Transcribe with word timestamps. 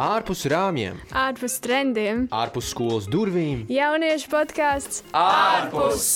ārpus 0.00 0.46
rāmjiem, 0.48 0.96
ārpus 1.12 1.58
trendiem, 1.60 2.24
ārpus 2.32 2.70
skolas 2.72 3.08
durvīm. 3.10 3.66
Jauniešu 3.68 4.30
podkāsts 4.32 5.02
ārpus! 5.12 6.06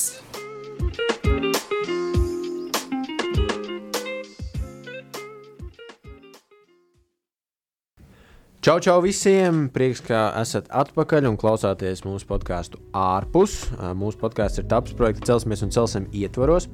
Čau, 8.64 8.79
čau 8.80 9.02
visiem! 9.05 9.66
Prieks, 9.68 10.01
ka 10.01 10.30
esat 10.41 10.71
atpakaļ 10.73 11.27
un 11.29 11.37
klausāties 11.37 12.01
mūsu 12.07 12.25
podkāstu 12.30 12.80
ārpus. 12.96 13.59
Mūsu 13.93 14.16
podkāsts 14.23 14.62
ir 14.62 14.64
taps 14.71 14.96
projekta 14.96 15.35
Celsimies 15.35 15.61
un 15.66 15.75
Celsim 15.77 16.07
ietvaros. 16.16 16.71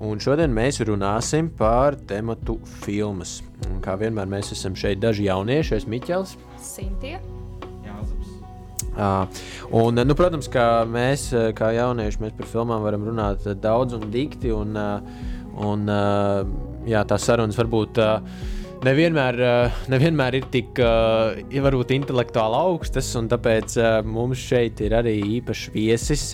Un 0.00 0.16
šodien 0.24 0.56
mēs 0.56 0.80
runāsim 0.88 1.52
par 1.52 2.00
tematu 2.08 2.56
filmas. 2.86 3.42
Un 3.68 3.84
kā 3.84 3.98
vienmēr 4.00 4.32
mēs 4.32 4.54
esam 4.56 4.72
šeit 4.72 5.04
daži 5.04 5.28
jaunieši, 5.28 5.76
es 5.82 5.84
Miķels. 5.84 6.38
Sintie. 6.64 7.18
Uh, 8.94 9.26
un, 9.74 9.98
nu, 10.06 10.14
protams, 10.14 10.46
ka 10.50 10.84
mēs, 10.86 11.26
kā 11.58 11.72
jaunieši, 11.74 12.20
mēs 12.22 12.34
par 12.38 12.46
filmām 12.46 12.84
varam 12.84 13.08
runāt 13.08 13.46
daudz 13.62 13.96
un 13.96 14.06
dikti. 14.12 14.52
Un, 14.54 14.76
un, 15.58 15.88
jā, 16.86 17.02
tās 17.10 17.26
sarunas 17.26 17.58
varbūt 17.58 17.98
nevienmēr, 18.86 19.40
nevienmēr 19.90 20.38
ir 20.38 20.48
tik 20.54 20.78
ja 20.78 21.64
varbūt 21.66 21.94
intelektuāli 21.96 22.60
augstas, 22.60 23.10
un 23.18 23.30
tāpēc 23.32 23.78
mums 24.06 24.42
šeit 24.46 24.82
ir 24.84 24.94
arī 25.00 25.16
īpašs 25.40 25.70
viesis, 25.74 26.26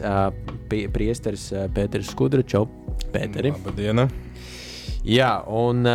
priesteris 0.69 1.49
Pēters 1.77 2.13
Skudra. 2.13 2.45
Čau, 2.45 2.67
Pēteri! 3.15 3.55
Labdien! 3.65 4.05
Jā, 5.09 5.39
un 5.49 5.87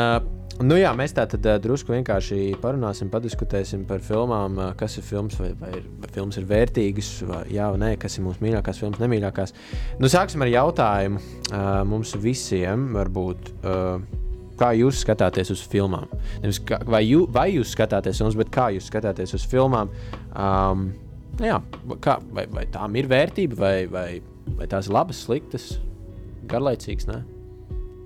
Nu 0.64 0.78
jā, 0.80 0.94
mēs 0.96 1.12
tā 1.12 1.26
tad 1.28 1.44
uh, 1.50 1.58
drusku 1.60 1.92
vienkārši 1.92 2.56
parunāsim, 2.64 3.10
padiskutēsim 3.12 3.82
par 3.90 4.00
filmām, 4.04 4.56
uh, 4.56 4.70
kas 4.80 4.96
ir 4.96 5.04
filmas, 5.04 5.36
vai, 5.42 5.50
vai, 5.60 5.82
vai 6.00 6.12
filmas 6.16 6.40
ir 6.40 6.46
vērtīgas, 6.48 7.10
vai 7.28 7.42
jā, 7.52 7.66
vai 7.74 7.82
nē, 7.82 7.90
kas 8.00 8.16
ir 8.16 8.24
mūsu 8.24 8.40
mīļākās 8.46 8.80
filmas, 8.80 9.02
nemīļākās. 9.04 9.52
Nu, 10.00 10.08
sāksim 10.12 10.46
ar 10.46 10.54
jautājumu 10.54 11.20
uh, 11.20 11.66
mums 11.90 12.16
visiem, 12.24 12.88
varbūt. 12.96 13.52
Uh, 13.66 14.22
kā 14.56 14.72
jūs 14.80 15.02
skatāties 15.04 15.52
uz 15.52 15.64
filmām. 15.68 16.08
Nevis, 16.44 16.62
kā, 16.64 16.80
vai, 16.88 17.04
jū, 17.04 17.26
vai 17.36 17.50
jūs 17.58 17.74
skatāties 17.76 18.22
filmas, 18.22 18.38
bet 18.40 18.54
kā 18.56 18.70
jūs 18.76 18.88
skatāties 18.88 19.36
uz 19.36 19.44
filmām. 19.52 19.92
Um, 20.32 20.88
jā, 21.44 21.60
kā, 22.00 22.16
vai, 22.32 22.48
vai 22.56 22.64
tām 22.72 22.96
ir 22.96 23.12
vērtība, 23.12 23.60
vai, 23.60 23.76
vai, 23.92 24.08
vai 24.56 24.70
tās 24.72 24.88
ir 24.88 24.96
labas, 24.96 25.26
sliktas, 25.28 25.74
garlaicīgas? 26.48 27.12
Ne? 27.12 27.22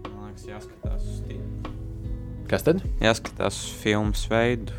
Man 0.10 0.32
liekas, 0.32 0.50
jāskatās 0.50 1.06
uz 1.06 1.24
tiem. 1.30 1.49
Kas 2.50 2.64
tad? 2.66 2.80
Jāskatās 2.98 3.60
filmas 3.78 4.24
veidu 4.32 4.74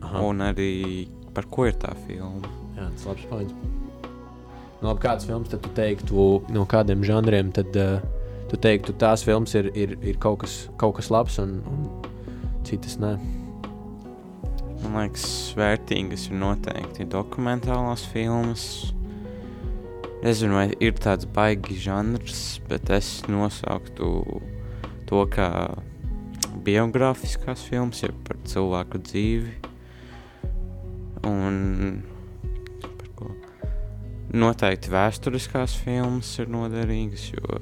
Aha. 0.00 0.22
un 0.24 0.40
arī 0.40 1.04
par 1.36 1.44
ko 1.52 1.66
ir 1.68 1.74
tā 1.76 1.90
filma. 2.06 2.48
Jā, 2.78 2.86
tas 2.94 3.02
ir 3.04 3.10
labs 3.10 3.26
points. 3.28 3.58
Nu, 4.78 4.86
labi, 4.86 5.02
kādas 5.02 5.26
filmas 5.28 5.50
tu 5.52 5.72
teiktu 5.76 6.28
no 6.54 6.62
kādiem 6.70 7.02
žanriem? 7.04 7.50
Tad, 7.52 7.76
uh, 7.76 7.98
tu 8.48 8.56
teiktu, 8.56 8.94
tās 8.96 9.24
filmas 9.26 9.52
ir, 9.58 9.68
ir, 9.76 9.98
ir 10.00 10.16
kaut, 10.22 10.40
kas, 10.46 10.54
kaut 10.80 10.96
kas 10.96 11.10
labs, 11.12 11.36
un, 11.42 11.58
un 11.68 12.62
citas 12.64 12.96
nē. 13.02 13.18
Man 14.86 14.96
liekas, 15.02 15.26
vērtīgas 15.58 16.28
ir 16.30 16.38
noteikti 16.40 17.04
dokumentālās 17.12 18.06
filmas. 18.14 18.64
Nezinu, 20.22 20.56
vai 20.56 20.70
ir 20.80 20.96
tāds 20.96 21.28
baigi 21.36 21.76
žanrs, 21.84 22.62
bet 22.70 22.88
es 22.96 23.18
nosauktu 23.28 24.40
to 25.10 25.26
kā 25.34 25.50
biogrāfiskās 26.64 27.64
filmas, 27.68 28.02
jau 28.02 28.12
par 28.26 28.38
cilvēku 28.48 29.00
dzīvi. 29.06 29.54
Un 31.28 31.58
par 32.82 33.10
ko? 33.18 33.32
Noteikti 34.34 34.92
vēsturiskās 34.92 35.76
filmas 35.84 36.30
ir 36.42 36.50
noderīgas, 36.52 37.30
jo 37.34 37.60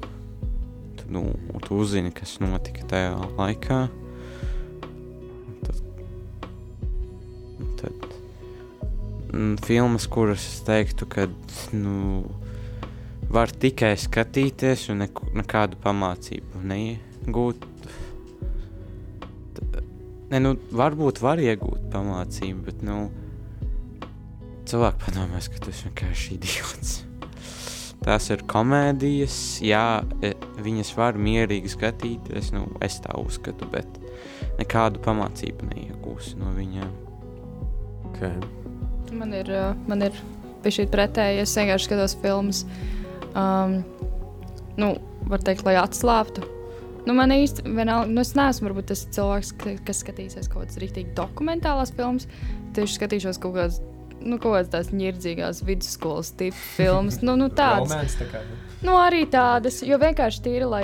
nu, 1.09 1.23
tu 1.63 1.77
uzzini, 1.79 2.11
kas 2.11 2.37
notika 2.43 2.85
tajā 2.91 3.13
laikā. 3.37 3.79
Tad, 5.63 5.79
tad 7.79 8.05
mm, 9.31 9.55
filmas, 9.65 10.07
kuras 10.11 10.43
es 10.43 10.59
teiktu, 10.67 11.07
ka 11.09 11.27
nu, 11.75 12.25
var 13.31 13.51
tikai 13.51 13.95
skatīties 13.99 14.87
un 14.93 15.03
neko, 15.05 15.31
nekādu 15.37 15.79
pamācību 15.83 16.63
neiegūt. 16.67 17.66
Ne, 20.27 20.41
nu, 20.43 20.55
varbūt 20.75 21.21
var 21.23 21.39
iegūt 21.39 21.87
pamācību, 21.93 22.63
bet 22.67 22.81
nu, 22.83 23.07
cilvēki 24.67 25.05
padomās, 25.05 25.47
ka 25.51 25.61
tas 25.63 25.83
vienkārši 25.85 26.33
ir 26.33 26.39
idiots. 26.41 26.95
Tās 28.03 28.27
ir 28.31 28.43
komēdijas, 28.47 29.37
jā, 29.65 30.03
e, 30.23 30.33
viņas 30.63 30.93
var 30.95 31.17
mierīgi 31.19 31.71
skatīties. 31.71 32.51
Nu, 32.55 32.67
es 32.83 32.99
tā 33.03 33.15
uzskatu, 33.19 33.67
bet 33.71 33.87
nekādu 34.59 35.01
pamācību 35.03 35.71
neiegūsi 35.71 36.37
no 36.39 36.51
viņiem. 36.55 36.91
Okay. 38.11 38.35
Man 39.17 39.33
ir, 39.35 39.51
man 39.87 40.03
ir 40.07 40.15
šī 40.67 40.87
pretēji. 40.91 41.43
Es 41.45 41.55
vienkārši 41.55 41.89
skatos 41.89 42.15
filmas, 42.21 42.63
um, 43.31 43.79
nu, 44.79 44.93
var 45.31 45.43
teikt, 45.43 45.65
lai 45.67 45.77
atslābtu. 45.79 46.43
Nu, 47.07 47.15
man 47.15 47.31
īsti, 47.31 47.63
vienalga, 47.63 48.09
nu, 48.11 48.23
es 48.23 48.33
neesmu 48.35 48.67
varbūt 48.67 48.89
tas 48.91 49.05
cilvēks, 49.15 49.53
kas 49.87 50.01
skatīsies 50.03 50.49
kaut 50.51 50.65
kādas 50.65 50.79
rīktīgi 50.81 51.13
dokumentālās 51.15 51.93
filmas. 51.95 52.27
Tieši 52.75 52.99
skatīšos 52.99 53.39
kaut 53.43 53.55
kādas 53.55 53.79
nu, 54.19 54.37
kaut 54.41 54.57
kādas 54.57 54.71
tādas 54.73 54.91
nirdzīgās 54.91 55.63
vidusskolas 55.67 56.33
tipu 56.37 56.57
filmas. 56.75 57.21
Nu, 57.23 57.37
nu, 57.39 57.47
tādas, 57.53 57.93
Romance, 57.93 58.19
tā 58.19 58.27
kā, 58.31 58.43
nu. 58.43 58.59
nu, 58.89 58.97
arī 58.99 59.23
tādas, 59.31 59.79
jo 59.87 59.99
vienkārši 60.01 60.43
tīri, 60.45 60.67
lai 60.67 60.83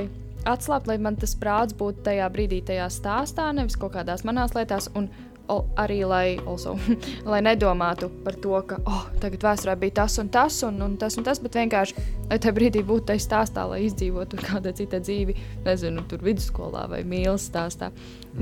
atslābtu, 0.50 0.92
lai 0.92 0.98
man 1.02 1.18
tas 1.20 1.36
prāts 1.40 1.76
būtu 1.78 2.06
tajā 2.08 2.28
brīdī, 2.34 2.62
tajā 2.68 2.90
stāstā, 2.92 3.50
nevis 3.56 3.78
kaut 3.80 3.96
kādās 3.98 4.26
manās 4.28 4.56
lietās. 4.58 4.90
Un, 5.00 5.10
o, 5.52 5.60
arī 5.80 6.02
lai, 6.08 6.38
also, 6.48 6.76
lai 7.32 7.42
nedomātu 7.46 8.10
par 8.24 8.38
to, 8.40 8.56
ka 8.68 8.80
oh, 8.90 9.06
tagad 9.22 9.44
vēsturē 9.44 9.76
bija 9.80 10.00
tas 10.04 10.18
un 10.22 10.32
tas, 10.34 10.60
un, 10.68 10.80
un 10.86 10.98
tas 11.00 11.18
un 11.20 11.28
tas, 11.28 11.42
bet 11.44 11.58
vienkārši 11.60 11.98
lai 12.30 12.40
tajā 12.40 12.56
brīdī 12.56 12.84
būtu 12.88 13.10
tajā 13.12 13.26
stāstā, 13.26 13.66
lai 13.70 13.84
izdzīvotu 13.88 14.40
kāda 14.42 14.74
cita 14.76 15.02
dzīve, 15.04 15.36
nezinu, 15.68 16.06
tur 16.10 16.24
vidusskolā 16.26 16.88
vai 16.92 17.04
mīlestības 17.04 17.52
stāstā. 17.54 17.92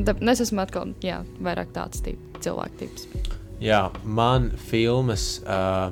Tad 0.05 0.21
es 0.31 0.43
esmu 0.45 0.61
atkal 0.63 0.93
jā, 1.03 1.21
vairāk 1.43 1.73
tāds 1.75 2.03
tip, 2.05 2.19
cilvēku 2.43 2.83
tips. 2.83 3.07
Jā, 3.61 3.89
man 4.03 4.49
filmas 4.69 5.41
uh, 5.43 5.91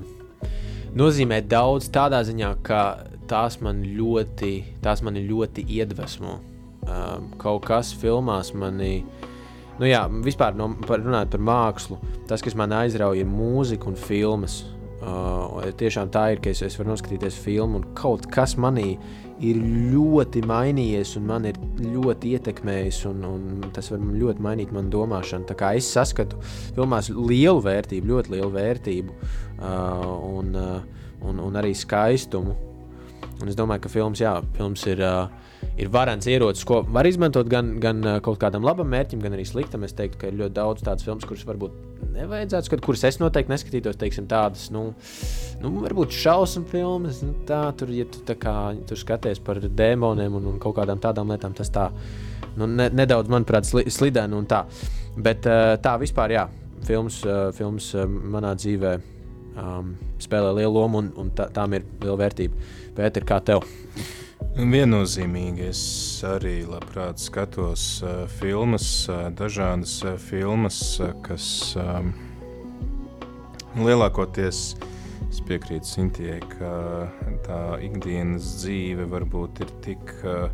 nozīmē 0.98 1.42
daudz 1.46 1.90
tādā 1.94 2.22
ziņā, 2.26 2.54
ka 2.66 2.84
tās 3.30 3.60
man 3.62 3.84
ļoti, 3.98 4.54
tās 4.84 5.04
mani 5.06 5.26
ļoti 5.28 5.68
iedvesmo. 5.78 6.40
Uh, 6.80 7.20
kaut 7.42 7.68
kas 7.68 7.92
filmās 7.94 8.54
manī. 8.58 9.04
Nu 9.80 9.88
jā, 9.88 10.02
vispār 10.26 10.58
no, 10.60 10.74
par, 10.84 11.00
runājot 11.00 11.32
par 11.38 11.46
mākslu, 11.48 11.98
tas, 12.28 12.44
kas 12.44 12.58
man 12.60 12.74
aizrauja, 12.76 13.24
ir 13.24 13.32
mūzika 13.32 13.88
un 13.88 13.96
filmas. 14.00 14.62
Uh, 15.00 15.64
tiešām 15.80 16.10
tā 16.12 16.26
ir, 16.34 16.42
ka 16.44 16.52
es, 16.52 16.60
es 16.66 16.76
varu 16.76 16.92
noskatīties 16.92 17.38
filmu, 17.40 17.80
un 17.80 17.94
kaut 17.96 18.26
kas 18.34 18.58
manī 18.60 18.98
ir 19.40 19.56
ļoti 19.94 20.44
mainījies, 20.44 21.14
un 21.16 21.30
man 21.30 21.48
ir 21.48 21.56
ļoti 21.80 22.34
ietekmējis, 22.36 23.00
un, 23.08 23.24
un 23.24 23.70
tas 23.76 23.88
var 23.94 24.04
ļoti 24.04 24.44
mainīt 24.44 24.74
manu 24.76 24.92
domāšanu. 24.98 25.48
Tā 25.48 25.56
kā 25.62 25.72
es 25.80 25.88
saskatu 25.96 26.42
filmās 26.76 27.08
lielu 27.16 27.64
vērtību, 27.64 28.12
ļoti 28.12 28.36
lielu 28.36 28.52
vērtību, 28.58 29.16
uh, 29.16 30.10
un, 30.34 30.52
uh, 30.60 31.06
un, 31.24 31.40
un 31.48 31.62
arī 31.62 31.72
skaistumu. 31.72 32.58
Un 33.40 33.48
es 33.48 33.56
domāju, 33.56 33.86
ka 33.86 33.94
films, 33.96 34.20
jā, 34.20 34.42
films 34.60 34.84
ir. 34.92 35.08
Uh, 35.08 35.48
ir 35.80 35.90
varants 35.94 36.28
ierocis, 36.30 36.66
ko 36.68 36.82
var 36.92 37.08
izmantot 37.08 37.48
gan, 37.52 37.76
gan 37.84 38.02
kaut 38.26 38.40
kādam 38.42 38.66
labam 38.68 38.90
mērķim, 38.92 39.22
gan 39.24 39.36
arī 39.36 39.46
sliktam. 39.48 39.86
Es 39.88 39.96
teiktu, 39.98 40.20
ka 40.22 40.30
ir 40.30 40.38
ļoti 40.40 40.56
daudz 40.58 40.84
tādas 40.86 41.06
filmas, 41.08 41.28
kuras 41.28 41.46
varbūt 41.48 41.76
nevajadzētu 42.16 42.70
skatīt, 42.70 42.86
kuras 42.86 43.06
es 43.08 43.20
noteikti 43.22 43.54
neskatītos, 43.54 44.00
teiksim, 44.00 44.28
tādas, 44.30 44.68
nu, 44.76 44.90
nu 45.64 45.74
varbūt 45.80 46.16
šausmu 46.16 46.66
filmas. 46.72 47.22
Nu, 47.26 47.36
tā, 47.50 47.62
tur, 47.80 47.94
ja 47.96 48.08
tu, 48.12 48.24
kā, 48.40 48.56
tur 48.90 49.00
skaties 49.00 49.42
par 49.46 49.62
dēmoniem 49.64 50.40
un, 50.40 50.50
un 50.54 50.60
kaut 50.62 50.78
kādām 50.82 51.02
tādām 51.04 51.32
lietām, 51.32 51.56
tas 51.58 51.72
tā 51.74 51.90
nu, 52.58 52.68
ne, 52.68 52.90
nedaudz, 52.92 53.32
manuprāt, 53.32 53.70
sli, 53.70 53.88
slidēni 53.94 54.38
un 54.38 54.50
tā. 54.50 54.66
Bet 55.20 55.48
tā 55.84 55.96
vispār, 56.02 56.36
jā, 56.36 56.48
films, 56.88 57.22
films 57.58 57.92
manā 58.06 58.54
dzīvē 58.60 58.96
um, 59.60 59.94
spēlē 60.22 60.56
lielu 60.62 60.74
lomu 60.76 61.04
un, 61.04 61.12
un 61.20 61.36
tā, 61.36 61.50
tām 61.56 61.76
ir 61.78 61.88
liela 62.04 62.20
vērtība. 62.24 62.72
Pēter, 63.00 63.28
kā 63.28 63.40
tev? 63.46 63.64
Viennozīmīgi 64.60 65.70
es 65.70 65.82
arī 66.28 66.66
labprāt 66.68 67.22
skatos 67.24 68.02
uh, 68.04 68.26
filmas, 68.42 69.06
uh, 69.08 69.30
dažādas 69.32 69.94
uh, 70.04 70.18
filmas, 70.20 70.80
uh, 71.00 71.14
kas 71.24 71.46
um, 71.80 72.10
lielākoties 73.80 74.60
es 75.30 75.40
piekrītu 75.48 75.88
Sintijai, 75.88 76.42
ka 76.58 76.72
tā 77.46 77.60
ikdienas 77.88 78.50
dzīve 78.60 79.06
varbūt 79.08 79.62
ir 79.64 79.72
tik, 79.86 80.12
uh, 80.28 80.52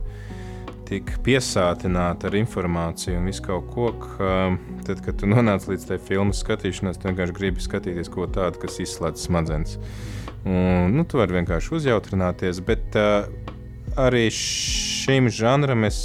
tik 0.85 1.15
piesātināta 1.25 2.29
ar 2.29 2.37
informāciju 2.37 3.17
un 3.17 3.31
visu 3.31 3.47
kaut 3.47 3.71
ko, 3.73 3.89
ka 4.03 4.35
tad, 4.85 5.01
kad 5.01 5.17
tu 5.17 5.31
nonāc 5.31 5.65
līdz 5.71 5.87
tai 5.89 5.97
filmas 6.11 6.43
skatīšanai, 6.45 6.93
tu 6.93 7.09
vienkārši 7.09 7.37
gribi 7.41 7.65
skatīties 7.65 8.13
ko 8.13 8.29
tādu, 8.29 8.61
kas 8.67 8.77
izslēdz 8.85 9.25
smadzenes. 9.25 9.79
Un, 10.45 10.93
nu, 10.93 11.09
tu 11.09 11.17
vari 11.17 11.39
vienkārši 11.39 11.73
uzjautrināties, 11.79 12.61
bet 12.69 13.01
uh, 13.01 13.25
arī 13.97 14.27
šim 14.33 15.29
žanram 15.31 15.85
es, 15.87 15.99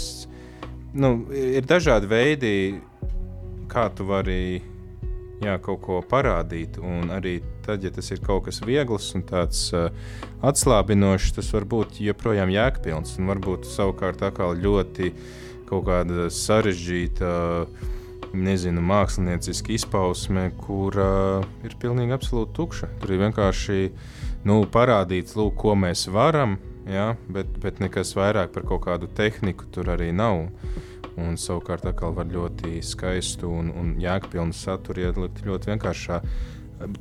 nu, 0.94 1.14
ir 1.34 1.66
dažādi 1.66 2.10
veidi, 2.10 2.52
kā 3.70 3.88
tu 3.94 4.06
vari 4.08 4.60
jā, 5.40 5.56
kaut 5.62 5.80
ko 5.84 6.00
parādīt. 6.06 6.78
Un 6.82 7.10
arī 7.14 7.38
tad, 7.64 7.84
ja 7.84 7.92
tas 7.94 8.10
ir 8.12 8.22
kaut 8.24 8.46
kas 8.48 8.60
viegls 8.66 9.10
un 9.16 9.24
tāds 9.28 9.68
uh, 9.76 9.88
atslābinošs, 10.46 11.34
tas 11.38 11.52
var 11.54 11.66
būt 11.70 12.00
joprojām 12.04 12.52
jēgpilns. 12.52 13.16
Un 13.20 13.30
varbūt 13.32 13.68
savukārt 13.70 14.24
ļoti 14.60 15.12
kaut 15.70 15.86
kāda 15.86 16.26
sarežģīta, 16.34 17.30
nezinu, 18.30 18.82
mākslinieciska 18.86 19.72
izpausme, 19.74 20.50
kur 20.58 20.94
uh, 20.98 21.46
ir 21.66 21.76
pilnīgi 21.82 22.14
absolūti 22.14 22.56
tukša. 22.58 22.90
Tur 23.00 23.14
ir 23.14 23.22
vienkārši 23.24 23.78
nu, 24.46 24.62
parādīts, 24.70 25.36
lūk, 25.38 25.56
ko 25.58 25.74
mēs 25.78 26.06
varam, 26.10 26.58
ja, 26.90 27.14
bet, 27.30 27.50
bet 27.62 27.80
nekas 27.82 28.14
vairāk 28.18 28.52
par 28.54 28.66
kaut 28.68 28.84
kādu 28.88 29.08
tehniku 29.16 29.68
tur 29.74 29.92
arī 29.94 30.10
nav. 30.14 30.48
Un 31.20 31.36
savukārt 31.40 31.84
atkal 31.88 32.14
var 32.16 32.28
ļoti 32.30 32.78
skaistu 32.86 33.50
un, 33.50 33.72
un 33.76 33.96
jēgpilnu 34.00 34.56
saturu 34.56 35.08
ielikt 35.08 35.42
ļoti 35.46 35.72
vienkāršā. 35.72 36.20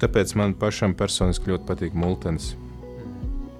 Tāpēc 0.01 0.33
man 0.36 0.56
pašam 0.59 0.95
personiski 0.97 1.53
ļoti 1.53 1.68
patīk 1.69 1.95
multens. 1.95 2.53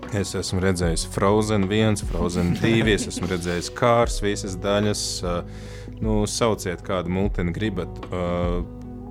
Es 0.10 0.34
esmu 0.34 0.60
redzējis 0.64 1.06
Frozen 1.14 1.68
1, 1.70 2.02
Frozen 2.10 2.56
2, 2.58 2.88
es 2.96 3.06
esmu 3.12 3.30
redzējis 3.30 3.70
kārs, 3.78 4.18
visas 4.26 4.56
daļas. 4.60 5.04
Nu, 6.02 6.24
sauciet, 6.28 6.82
kādu 6.86 7.14
multeni 7.14 7.54
gribat. 7.54 7.94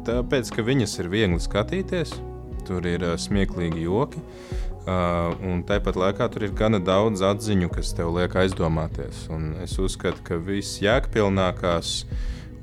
Tāpēc, 0.08 0.50
ka 0.56 0.64
viņas 0.66 0.98
ir 0.98 1.10
viegli 1.12 1.38
skatīties, 1.42 2.16
tur 2.66 2.86
ir 2.88 3.04
smieklīgi 3.20 3.86
joki. 3.86 4.24
Uh, 4.88 5.34
un 5.44 5.60
tāpat 5.68 5.98
laikā 6.00 6.30
tur 6.32 6.46
ir 6.46 6.52
gana 6.56 6.78
daudz 6.80 7.20
atziņu, 7.26 7.66
kas 7.74 7.90
tev 7.92 8.14
liek 8.14 8.32
aizdomāties. 8.40 9.26
Un 9.34 9.50
es 9.60 9.74
uzskatu, 9.76 10.22
ka 10.24 10.38
viss 10.40 10.78
jēgpilnākās 10.80 11.90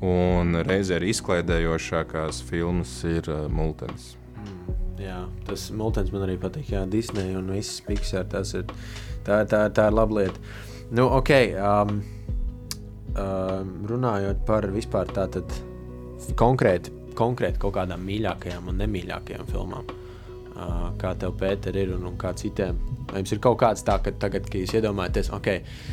un 0.01 0.57
reizē 0.65 0.97
arī 0.97 1.11
izklaidējošākās 1.13 2.39
filmas 2.47 2.95
ir 3.05 3.29
uh, 3.29 3.43
Multens. 3.51 4.15
Mm, 4.39 4.71
jā, 5.03 5.19
tas 5.45 5.67
Multens 5.77 6.09
man 6.15 6.25
arī 6.25 6.39
patīk. 6.41 6.71
Jā, 6.73 6.81
Disney 6.89 7.35
un 7.37 7.51
visas 7.53 7.83
Pixar. 7.85 8.25
Tas 8.31 8.55
ir, 8.57 8.65
tā, 9.27 9.43
tā, 9.51 9.67
tā 9.69 9.85
ir 9.91 9.99
laba 9.99 10.23
lieta. 10.23 10.41
Nu, 10.97 11.05
ok. 11.19 11.31
Um, 11.61 11.99
um, 13.13 13.75
runājot 13.91 14.41
par 14.49 14.65
vispār 14.73 15.13
tātad 15.13 15.53
konkrēti, 16.41 16.95
konkrēti 17.13 17.61
kaut 17.61 17.77
kādām 17.77 18.01
mīļākajām 18.09 18.73
un 18.73 18.81
nemīļākajām 18.81 19.53
filmām. 19.53 19.93
Uh, 20.55 20.93
kā 20.95 21.09
tev, 21.19 21.33
Pēter, 21.35 21.75
ir 21.75 21.89
un, 21.97 22.05
un 22.07 22.13
kā 22.15 22.29
citiem. 22.39 22.77
Vai 23.09 23.19
jums 23.19 23.33
ir 23.35 23.41
kaut 23.43 23.57
kāds 23.59 23.83
tā, 23.83 23.97
ka 23.99 24.13
tagad, 24.15 24.45
kad 24.47 24.61
jūs 24.61 24.71
iedomājaties, 24.77 25.27
ok, 25.35 25.49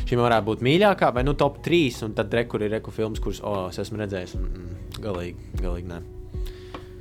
šī 0.07 0.19
varētu 0.21 0.47
būt 0.47 0.63
mīļākā, 0.63 1.09
vai 1.17 1.25
nu 1.27 1.33
top 1.35 1.57
3, 1.65 1.97
un 2.07 2.13
tad 2.15 2.31
rekur 2.31 2.63
ir 2.63 2.71
reku 2.71 2.93
filmas, 2.95 3.19
kuras, 3.19 3.41
oh, 3.43 3.65
es 3.67 3.81
esmu 3.83 3.99
redzējis, 3.99 4.37
un 4.39 4.45
mm, 4.47 5.01
galīgi, 5.03 5.49
galīgi 5.59 5.91
nē. 5.91 5.97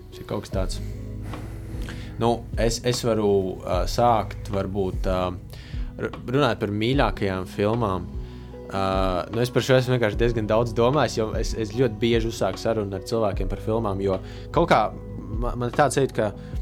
Tas 0.09 0.19
ir 0.19 0.27
kaut 0.27 0.43
kas 0.43 0.55
tāds. 0.57 0.81
Nu, 2.19 2.33
es, 2.59 2.81
es 2.89 3.05
varu 3.07 3.29
uh, 3.31 3.85
sākt, 3.87 4.51
varbūt, 4.51 5.07
uh, 5.07 5.31
runāt 6.35 6.59
par 6.59 6.75
mīļākajām 6.83 7.47
filmām. 7.47 8.11
Uh, 8.73 9.23
nu 9.31 9.43
es 9.43 9.53
par 9.53 9.63
šo 9.63 9.77
esmu 9.77 9.95
vienkārši 9.95 10.19
diezgan 10.19 10.51
daudz 10.51 10.75
domājis, 10.75 11.19
jo 11.21 11.29
es, 11.39 11.55
es 11.61 11.75
ļoti 11.77 11.99
bieži 12.01 12.31
uzsāku 12.33 12.59
sarunu 12.59 12.99
ar 12.99 13.07
cilvēkiem 13.07 13.51
par 13.51 13.63
filmām. 13.63 14.01
Jo 14.03 14.19
kaut 14.51 14.71
kā 14.73 14.87
man, 14.93 15.59
man 15.61 15.69
ir 15.69 15.77
tāds 15.77 15.99
sajūta, 15.99 16.17
ka 16.17 16.61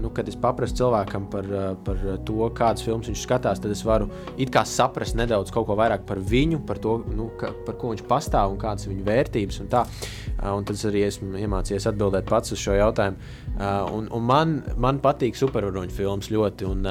nu, 0.00 0.10
kad 0.14 0.28
es 0.28 0.36
paprasu 0.38 0.76
cilvēkam 0.80 1.28
par, 1.32 1.46
uh, 1.50 1.66
par 1.86 2.00
to, 2.26 2.38
kādas 2.56 2.84
filmas 2.84 3.08
viņš 3.10 3.22
skatās, 3.22 3.60
tad 3.62 3.72
es 3.72 3.82
varu 3.86 4.08
saprast 4.68 5.16
nedaudz 5.18 5.52
vairāk 5.78 6.06
par 6.08 6.20
viņu, 6.20 6.62
par 6.68 6.80
to, 6.82 6.98
nu, 7.10 7.30
ka, 7.40 7.52
par 7.66 7.78
ko 7.80 7.92
viņš 7.94 8.04
pastāv 8.08 8.54
un 8.54 8.60
kādas 8.60 8.86
ir 8.86 8.94
viņa 8.94 9.06
vērtības. 9.06 9.60
Un 9.64 9.70
tā. 9.72 9.84
uh, 10.42 10.52
un 10.56 10.66
tad 10.68 10.80
arī 10.90 11.06
esmu 11.06 11.40
iemācījies 11.40 11.88
atbildēt 11.92 12.28
pats 12.28 12.54
uz 12.54 12.62
šo 12.62 12.76
jautājumu. 12.76 13.32
Un, 13.96 14.10
un 14.12 14.26
man, 14.26 14.58
man 14.76 15.00
patīk 15.00 15.38
supervaroņu 15.38 15.96
filmas 15.96 16.28
ļoti. 16.32 16.68
Un, 16.68 16.84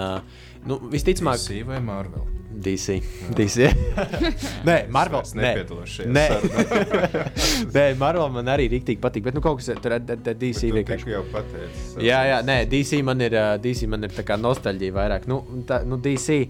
nu, 0.65 0.79
visticamāk, 0.91 1.37
DC 1.43 1.61
vai 1.67 1.83
Marvel? 1.83 2.34
DC. 2.63 2.97
DC. 3.37 3.69
nē, 4.67 4.77
Marvel. 4.93 5.23
Nē, 5.37 5.51
nē. 6.05 6.25
nē, 7.75 7.85
Marvel 7.99 8.31
man 8.33 8.51
arī 8.55 8.67
rīktīgi 8.71 9.01
patīk. 9.03 9.25
Bet 9.27 9.37
nu, 9.37 9.43
kaut 9.45 9.61
kas 9.61 9.71
tur 9.83 9.97
ar 9.97 10.03
DC 10.05 10.71
vienkārši. 10.75 11.11
jau 11.13 11.23
pateicis. 11.33 11.95
Jā, 12.03 12.21
jā, 12.29 12.39
nē, 12.47 12.61
DC 12.71 13.01
man 13.05 13.23
ir, 13.25 13.37
DC 13.63 13.89
man 13.91 14.07
ir 14.07 14.15
tā 14.15 14.25
kā 14.27 14.39
nostalģija 14.39 14.95
vairāk. 14.95 15.29
Nu, 15.31 15.41
tā, 15.67 15.81
nu 15.87 15.99
DC, 16.01 16.41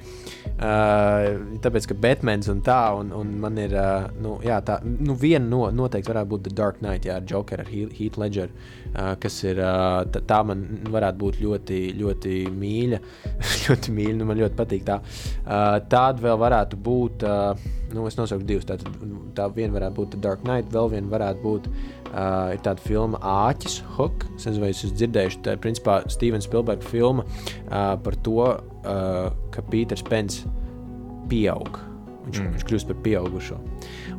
uh, 0.59 1.57
tāpēc, 1.63 1.87
ka 1.89 1.97
Batmans 2.05 2.49
un 2.51 2.61
tā, 2.65 2.79
un, 2.99 3.11
un 3.15 3.33
man 3.43 3.59
ir, 3.61 3.75
uh, 3.75 4.07
nu, 4.21 4.35
jā, 4.45 4.59
tā, 4.65 4.79
nu, 4.85 5.15
viena 5.19 5.45
no, 5.47 5.63
noteikti 5.73 6.11
varētu 6.11 6.31
būt 6.33 6.45
The 6.47 6.55
Dark 6.57 6.81
Knight, 6.81 7.07
jā, 7.09 7.19
Joker 7.27 7.63
ar 7.63 7.71
Heath 7.71 8.19
Ledger, 8.21 8.53
uh, 8.93 9.13
kas 9.21 9.39
ir, 9.45 9.61
uh, 9.63 10.03
tā, 10.11 10.23
tā 10.27 10.41
man 10.47 10.65
varētu 10.93 11.21
būt 11.23 11.41
ļoti, 11.43 11.81
ļoti 12.01 12.37
mīļa, 12.53 13.01
ļoti 13.65 13.97
mīļa, 13.99 14.19
nu, 14.19 14.29
man 14.29 14.41
ļoti 14.43 14.59
patīk 14.59 14.87
tā. 14.87 15.01
Uh, 15.45 15.79
Tāda 15.91 16.29
vēl 16.29 16.39
varētu 16.41 16.79
būt, 16.85 17.27
uh, 17.27 17.67
nu, 17.95 18.07
es 18.09 18.17
nosaucu 18.19 18.47
divas. 18.47 18.67
Tātad, 18.69 18.89
tā 19.37 19.49
viena 19.53 19.75
varētu 19.77 19.99
būt 19.99 20.17
Dark 20.23 20.43
Knight, 20.45 20.71
vēl 20.73 20.91
viena 20.95 21.11
varētu 21.11 21.43
būt 21.45 21.69
uh, 21.69 22.04
tāda 22.15 22.79
filma 22.83 23.19
Āķis, 23.19 23.81
Hook. 23.97 24.27
Es 24.35 24.47
nezinu, 24.47 24.63
vai 24.63 24.71
jūs 24.71 24.93
dzirdējuši, 24.95 25.41
tā 25.43 25.55
ir 25.55 25.63
principā 25.63 25.97
Stevens 26.11 26.47
Spielberga 26.47 26.87
filma 26.87 27.25
uh, 27.25 27.95
par 28.01 28.19
to, 28.23 28.39
uh, 28.45 29.27
ka 29.51 29.65
Pīters 29.71 30.05
Pence 30.07 30.47
pieaug. 31.31 31.94
Viņš, 32.25 32.39
mm. 32.41 32.53
viņš 32.55 32.65
kļūst 32.69 32.89
par 32.89 32.97
pieaugušo. 33.05 33.57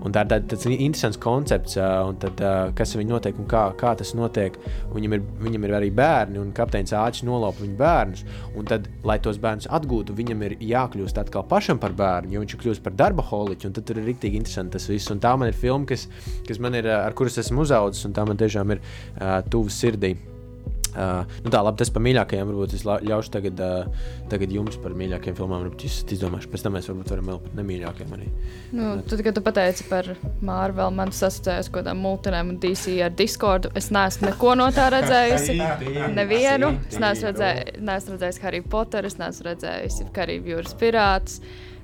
Un 0.06 0.14
tā 0.14 0.23
ir 0.23 0.31
tā, 0.31 0.38
tāds 0.53 0.69
interesants 0.70 1.19
koncepts, 1.23 1.75
uh, 1.81 2.12
tad, 2.23 2.43
kas 2.79 2.94
viņam 2.94 3.17
notiek 3.17 3.41
un 3.43 3.49
kā, 3.50 3.64
kā 3.81 3.94
tas 3.99 4.12
notiek. 4.19 4.58
Viņam 4.94 5.17
ir, 5.17 5.25
viņam 5.43 5.67
ir 5.67 5.75
arī 5.81 5.91
bērni, 5.94 6.38
un 6.43 6.53
kapteinis 6.56 6.94
Āķis 6.97 7.26
nolaupa 7.26 7.64
viņu 7.64 7.79
bērnus. 7.81 8.23
Un 8.56 8.69
tad, 8.70 8.87
lai 9.06 9.19
tos 9.23 9.41
bērnus 9.43 9.70
atgūtu, 9.79 10.14
viņam 10.17 10.47
ir 10.47 10.56
jākļūst 10.62 11.19
atkal 11.25 11.47
pašam 11.50 11.82
par 11.82 11.97
bērnu, 11.99 12.37
jo 12.37 12.44
viņš 12.44 12.56
ir 12.56 12.62
kļuvis 12.62 12.85
par 12.87 12.97
darba 12.99 13.26
holiķu. 13.26 13.73
Tad 13.76 13.88
tur 13.88 14.00
ir 14.00 14.09
rīktīgi 14.12 14.41
interesanti 14.43 14.76
tas 14.79 14.88
viss. 14.93 15.11
Un 15.11 15.23
tā 15.25 15.35
man 15.38 15.50
ir 15.50 15.59
filma, 15.59 15.88
kas, 15.91 16.06
kas 16.47 16.62
man 16.62 16.79
ir, 16.79 16.88
ar 16.94 17.17
kuras 17.19 17.40
esmu 17.42 17.66
uzaugusi, 17.66 18.07
un 18.09 18.16
tā 18.16 18.26
man 18.28 18.38
tiešām 18.40 18.76
ir 18.76 18.83
uh, 18.85 19.40
tuva 19.50 19.73
sirdī. 19.73 20.14
Uh, 20.95 21.25
nu 21.45 21.52
tā, 21.52 21.61
labi, 21.64 21.81
tas 21.81 21.90
par 21.93 22.05
mīļākajiem. 22.07 22.49
Varbūt 22.50 22.76
es 22.78 22.85
ļaušu 22.87 23.33
tagad, 23.35 23.61
uh, 23.61 24.07
tagad 24.31 24.52
jums 24.55 24.78
par 24.83 24.95
mīļākajiem 24.97 25.37
filmām. 25.38 25.64
Varbūt 25.66 25.87
jūs 25.87 25.99
izdomājuši, 26.16 26.50
pēc 26.52 26.64
tam 26.66 26.76
mēs 26.76 26.88
varbūt 26.90 27.12
varam 27.14 27.31
vēl 27.33 27.43
par 27.45 27.59
nemīļākajiem 27.61 28.16
arī. 28.16 28.31
Nu, 28.76 28.88
tad, 29.05 29.23
kad 29.26 29.37
tu 29.37 29.45
pateici 29.45 29.87
par 29.90 30.11
Marvel, 30.40 30.95
man 30.97 31.12
tas 31.14 31.26
asociējas 31.31 31.71
kaut 31.71 31.83
kādām 31.83 32.02
multinēm 32.05 32.55
un 32.55 32.59
DC 32.62 32.99
ar 33.07 33.14
Discord. 33.19 33.71
Es 33.78 33.90
neesmu 33.95 34.31
neko 34.31 34.57
no 34.59 34.71
tā 34.75 34.88
redzējusi. 34.95 35.59
Nevienu. 36.16 36.75
Es 36.90 37.00
neesmu 37.02 37.33
redzējis, 37.33 37.81
neesmu 37.87 38.16
redzējis 38.16 38.43
Harry 38.45 38.62
Potteru, 38.64 39.11
es 39.11 39.19
neesmu 39.21 39.50
redzējis 39.50 40.05
Karību 40.16 40.55
jūras 40.55 40.76
pirātus. 40.81 41.40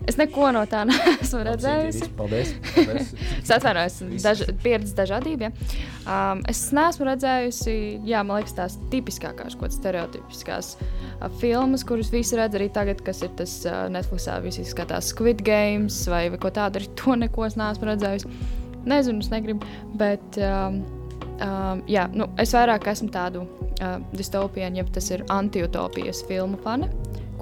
Es 0.09 0.17
neko 0.19 0.49
no 0.55 0.63
tā 0.67 0.83
neesmu 0.89 1.43
redzējusi. 1.47 2.09
Paldies! 2.19 2.53
paldies. 2.75 3.13
es 3.43 3.53
atvainojos, 3.55 3.99
daž, 4.25 4.45
pieredzes 4.65 4.97
dažādība. 4.99 5.53
Um, 6.03 6.43
es 6.51 6.65
neesmu 6.75 7.07
redzējusi, 7.07 7.77
jā, 8.09 8.23
man 8.27 8.41
liekas, 8.41 8.57
tās 8.57 8.79
tipiskākās, 8.93 9.55
kaut 9.55 9.69
kādas 9.69 9.79
stereotipiskās 9.79 10.73
uh, 10.81 11.29
filmas, 11.43 11.87
kuras 11.87 12.11
visi 12.15 12.39
redz 12.39 12.59
arī 12.59 12.69
tagad, 12.75 13.05
kas 13.07 13.23
ir 13.23 13.31
tas 13.39 13.55
uh, 13.69 13.85
Netflixā. 13.95 14.41
Visi 14.45 14.67
skatās 14.67 15.13
Squid 15.15 15.45
Games 15.47 16.03
vai, 16.11 16.25
vai 16.33 16.43
ko 16.43 16.51
tādu, 16.55 16.83
arī 16.83 16.91
to 16.99 17.17
neko 17.23 17.47
es 17.47 17.59
neesmu 17.61 17.93
redzējusi. 17.93 18.35
Nezinu, 18.91 19.23
es 19.23 19.31
negribu, 19.31 19.69
bet 19.95 20.41
um, 20.43 20.81
um, 21.39 21.83
jā, 21.87 22.09
nu, 22.19 22.27
es 22.43 22.51
vairāk 22.57 22.89
esmu 22.91 23.13
tādu 23.15 23.45
uh, 23.47 24.01
distopiju, 24.19 24.73
ja 24.75 24.87
tas 24.91 25.13
ir 25.15 25.23
antiutopijas 25.31 26.25
filmu 26.27 26.59
fani 26.65 26.91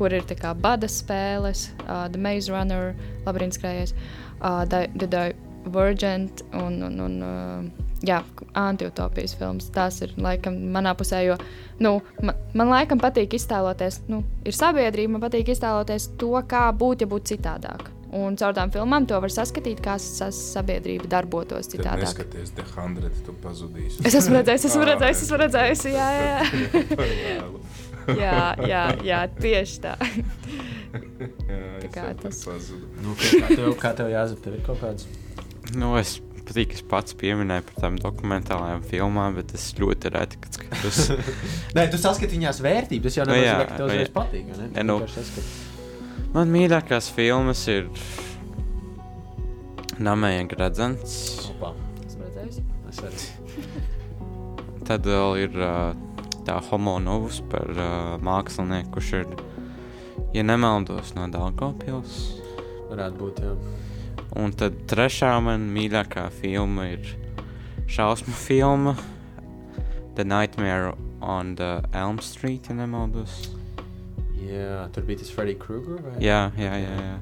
kur 0.01 0.17
ir 0.17 0.25
kā 0.25 0.55
bada 0.57 0.89
spēles, 0.89 1.69
uh, 1.85 2.09
The 2.09 2.21
Maze 2.21 2.49
Runner, 2.53 2.95
Labyrinth 3.27 3.61
skrējies, 3.61 3.93
uh, 4.41 4.65
The, 4.65 4.87
The 4.97 5.09
Divergent 5.13 6.41
un, 6.57 6.81
un, 6.87 7.01
un 7.05 7.21
uh, 7.21 7.87
jā, 8.07 8.23
antiutopijas 8.57 9.37
filmas. 9.37 9.69
Tās 9.75 10.01
ir 10.07 10.17
laikam 10.17 10.57
manā 10.73 10.95
pusē, 10.97 11.21
jo 11.27 11.37
nu, 11.85 11.99
man, 12.25 12.39
man 12.57 12.73
laikam 12.73 13.01
patīk 13.03 13.37
iztēloties, 13.37 14.03
nu, 14.09 14.23
ir 14.49 14.57
sabiedrība, 14.57 15.19
man 15.19 15.25
patīk 15.27 15.53
iztēloties 15.53 16.15
to, 16.21 16.33
kā 16.49 16.69
būtu, 16.73 17.05
ja 17.05 17.13
būtu 17.13 17.35
citādāk. 17.35 17.91
Un 18.17 18.35
caur 18.41 18.57
tām 18.57 18.73
filmām 18.75 19.05
to 19.07 19.21
var 19.23 19.31
saskatīt, 19.31 19.85
kā 19.85 19.95
sabiedrība 20.01 21.07
darbotos 21.13 21.69
citādi. 21.71 22.09
Ja 22.09 22.11
skaties, 22.11 22.51
te 22.57 22.65
hundred, 22.73 23.15
tu 23.27 23.37
pazudīsi. 23.45 24.01
Es 24.09 24.17
esmu 24.19 24.41
redzējis, 24.41 24.67
esmu 24.73 24.89
redzējis, 24.95 25.23
esmu 25.29 25.45
redzējis, 25.45 25.87
jā, 25.93 26.11
jā. 26.17 26.41
jā. 26.41 27.45
jā, 28.09 28.41
jā, 28.67 28.83
jā, 29.07 29.21
tieši 29.41 29.83
tā. 29.85 29.95
jā, 31.51 31.61
jā. 31.85 31.93
kā 31.95 32.09
tas. 32.23 32.43
Nu, 33.03 33.15
kā 33.19 33.53
tev, 33.53 33.71
kā 33.81 33.95
tev 33.99 34.11
jāzina, 34.13 34.43
tev 34.45 34.59
ir 34.59 34.67
kaut 34.67 34.83
kāds? 34.83 35.09
Nu, 35.77 35.93
es 36.01 36.19
patīk, 36.51 36.75
es 36.75 36.83
pats 36.87 37.15
pieminēju 37.19 37.67
par 37.69 37.83
tām 37.85 37.99
dokumentālajām 38.01 38.83
filmām, 38.91 39.37
bet 39.39 39.55
es 39.55 39.69
ļoti 39.79 40.11
reti 40.17 40.41
skatos. 40.51 41.03
Nē, 41.77 41.87
tu 41.93 42.01
saskati 42.01 42.35
viņās 42.35 42.63
vērtības. 42.65 43.07
Tas 43.07 43.21
jau 43.21 43.29
Nu 43.31 43.39
jā, 43.39 43.59
nenozīmē, 43.61 43.69
ka 43.69 43.79
tev 43.79 44.17
patīk. 44.17 44.51
vai 44.51 44.65
Ne? 44.65 44.73
Ne, 44.75 44.87
nu. 44.89 44.99
Man 46.35 46.51
mīļākās 46.55 47.11
filmas 47.15 47.65
ir 47.71 47.89
Namēja 50.01 50.47
Gradzens. 50.51 51.15
Redzējis. 52.21 52.61
es 52.91 53.01
arī. 53.05 53.25
Tad 54.89 55.07
vēl 55.07 55.37
ir 55.45 55.59
uh, 55.59 55.91
tā 56.51 56.59
homo 56.71 56.99
novus 56.99 57.39
par 57.51 57.71
uh, 57.71 58.17
mākslinieku, 58.27 58.97
kurš 58.97 59.13
ir, 59.21 59.29
ja 60.35 60.43
nemaldos, 60.43 61.15
no 61.15 61.29
Daugavpils. 61.31 62.17
Varētu 62.91 63.21
būt, 63.21 63.45
jā. 63.45 63.55
Un 64.41 64.55
tad 64.59 64.83
trešā 64.91 65.37
man 65.43 65.69
mīļākā 65.75 66.27
filma 66.41 66.91
ir 66.93 67.15
šausmu 67.91 68.35
filma 68.35 68.97
The 70.19 70.27
Nightmare 70.27 70.95
on 71.23 71.55
the 71.57 71.81
Elm 71.95 72.19
Street, 72.23 72.67
ja 72.71 72.79
nemaldos. 72.79 73.51
Jā, 74.41 74.89
tur 74.95 75.07
bija 75.07 75.23
tas 75.23 75.31
Freddy 75.35 75.55
Krueger. 75.59 76.03
Vai? 76.03 76.17
Jā, 76.25 76.49
jā, 76.59 76.75
jā. 76.83 76.95
jā. 76.99 77.19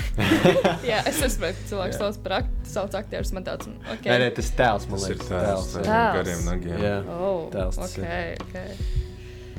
Jā, 0.90 1.02
es 1.08 1.18
saprotu, 1.20 1.64
cilvēks 1.70 1.98
sauc 2.00 2.18
par 2.24 2.46
sauc 2.68 2.96
aktierus. 3.02 3.32
Man 3.36 3.44
tāds, 3.46 3.68
okay. 3.92 4.08
Nē, 4.12 4.18
nē, 4.24 4.30
tas 4.38 4.50
tēls, 4.58 4.88
man 4.90 4.98
Tas 5.00 5.08
ir 5.10 5.16
liekas. 5.18 5.30
tēls. 5.32 5.70
ar 5.76 5.86
Tēls. 5.88 6.16
Gariem 6.18 6.42
nagiem. 6.48 6.82
Jā. 6.82 6.96
Oh, 7.12 7.46
Tēls 7.52 7.78
tas 7.80 7.96
ok, 7.98 8.10
ok. 8.48 8.58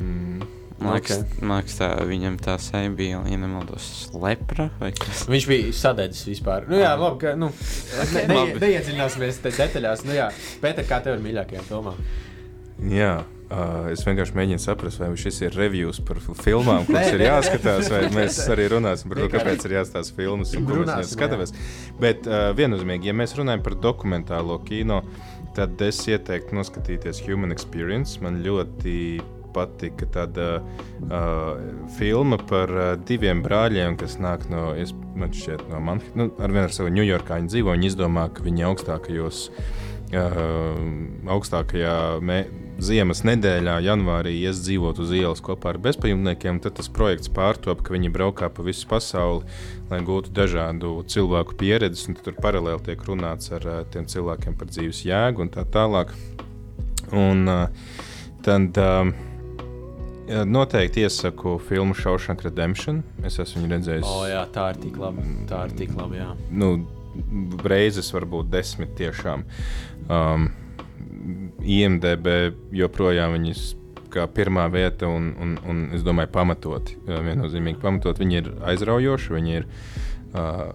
Mm. 0.01 0.43
Man 0.83 0.97
liekas, 0.97 1.19
Ok. 1.21 1.35
man 1.47 1.59
liekas 1.61 1.75
tā, 1.79 1.87
viņam 2.09 2.37
tā 2.43 2.55
seja 2.59 2.89
bija, 2.91 3.19
ja 3.29 3.37
nemaldos, 3.39 3.85
lepra 4.19 4.65
vai 4.81 4.89
kas. 4.97 5.21
Viņš 5.31 5.45
bija 5.47 5.69
sadedzis 5.79 6.25
vispār. 6.27 6.65
Nu, 6.67 6.75
jā, 6.81 6.89
labi. 6.99 7.21
Ka, 7.21 7.35
nu, 7.39 7.51
ne, 7.53 8.23
ne, 8.27 8.39
Labi. 8.41 8.57
neiedziļināsimies 8.65 9.39
te 9.45 9.53
detaļās. 9.53 10.03
Nu, 10.09 10.17
jā, 10.17 10.27
Pēter, 10.65 10.83
kā 10.89 10.99
tev 11.05 11.15
ir 11.19 11.23
mīļākajām 11.29 11.69
filmām? 11.69 12.01
Jā, 12.89 13.13
uh, 13.49 13.89
es 13.91 14.03
vienkārši 14.07 14.35
mēģinu 14.37 14.61
saprast, 14.63 15.01
vai 15.01 15.11
šis 15.19 15.41
ir 15.45 15.57
reviews 15.57 15.99
par 16.05 16.19
filmām, 16.21 16.85
kuras 16.87 17.11
ir 17.13 17.25
jāskatās, 17.25 17.91
vai 17.93 18.01
mēs 18.15 18.39
arī 18.53 18.69
runāsim 18.75 19.11
par 19.11 19.23
to, 19.23 19.29
kāpēc 19.35 19.67
ir 19.67 19.77
jāstāsta 19.79 20.17
filmas 20.17 20.55
un 20.57 20.67
ko 20.69 20.81
mēs 20.83 21.13
skatāmies. 21.15 21.53
Bet 22.01 22.27
uh, 22.29 22.49
viennozīmīgi, 22.57 23.11
ja 23.11 23.17
mēs 23.17 23.35
runājam 23.39 23.63
par 23.65 23.77
dokumentālo 23.83 24.59
kino, 24.67 25.01
tad 25.57 25.81
es 25.85 26.01
ieteiktu 26.09 26.57
noskatīties 26.57 27.21
Human 27.27 27.53
Experience. 27.53 28.17
Man 28.23 28.41
ļoti 28.45 28.97
patika 29.53 30.07
tāda 30.09 30.47
uh, 30.63 31.61
filma 31.99 32.39
par 32.49 32.71
uh, 32.73 32.87
diviem 33.05 33.43
brāļiem, 33.45 33.99
kas 34.01 34.17
nāk 34.21 34.47
no, 34.49 34.71
es- 34.73 34.95
man 35.13 35.29
šķiet, 35.29 35.67
no 35.69 35.81
Manheim. 35.83 36.15
Nu, 36.17 36.29
ar 36.41 36.49
vienu 36.49 36.65
ar 36.65 36.73
savu 36.73 36.89
Ņujorkā 36.95 37.37
viņi 37.37 37.53
dzīvo. 37.53 37.75
Viņi 37.77 37.91
izdomā, 37.91 38.25
ka 38.33 38.45
viņi 38.47 38.65
augstākajos 38.71 39.43
uh, 39.51 39.83
augstākajā 40.13 41.95
mē, 42.25 42.37
ziemas 42.83 43.23
nedēļā, 43.27 43.77
janvārī, 43.85 44.35
ies 44.43 44.61
dzīvot 44.65 45.01
uz 45.03 45.11
ielas 45.15 45.41
kopā 45.43 45.73
ar 45.73 45.79
bezpajumtniekiem. 45.83 46.61
Tad 46.63 46.77
tas 46.79 46.89
projekts 46.93 47.31
pārtop, 47.33 47.83
ka 47.85 47.95
viņi 47.95 48.13
braukā 48.13 48.49
pa 48.53 48.65
visu 48.65 48.87
pasauli, 48.89 49.43
lai 49.91 50.01
gūtu 50.05 50.33
dažādu 50.35 50.95
cilvēku 51.09 51.57
pieredzi. 51.59 52.09
un 52.09 52.19
Tur 52.21 52.37
paralēli 52.39 52.85
tiek 52.89 53.03
runāts 53.07 53.53
ar 53.55 53.67
uh, 53.67 53.83
tiem 53.93 54.07
cilvēkiem 54.09 54.57
par 54.59 54.71
dzīves 54.71 55.03
jēgu 55.07 55.45
un 55.45 55.53
tā 55.53 55.67
tālāk. 55.69 56.15
Un, 57.13 57.45
uh, 57.49 57.67
tad, 58.45 58.79
uh, 58.81 59.13
Noteikti 60.23 61.03
iesaku 61.03 61.57
filmu 61.59 61.93
Shawshank 61.93 62.45
Redemption. 62.45 63.01
Es 63.27 63.35
esmu 63.43 63.65
viņu 63.65 63.73
redzējis. 63.75 64.07
O, 64.07 64.23
jā, 64.29 64.43
tā 64.55 64.69
ir 64.71 64.79
tik 64.85 64.95
labi. 65.01 65.25
Tā 65.49 65.65
ir 65.67 65.73
tik 65.81 65.91
labi. 65.99 66.21
Jā. 66.21 66.29
nu, 66.49 66.77
reizes, 67.67 68.11
varbūt 68.15 68.51
desmit 68.53 68.93
tiešām. 68.99 69.45
Um, 70.09 70.49
IMDB 71.63 72.27
joprojām 72.75 73.37
viņas 73.37 73.69
kā 74.13 74.27
pirmā 74.29 74.67
vieta, 74.73 75.09
un, 75.09 75.31
un, 75.41 75.55
un 75.69 75.85
es 75.95 76.03
domāju, 76.05 76.31
pamatoti. 76.33 76.97
uh, 77.07 77.21
Viennozīmīgi 77.25 77.81
pamatot. 77.81 78.19
Viņi 78.21 78.39
ir 78.41 78.51
aizraujoši, 78.73 79.33
viņi 79.37 79.55
ir 79.59 79.69
uh, 79.69 80.67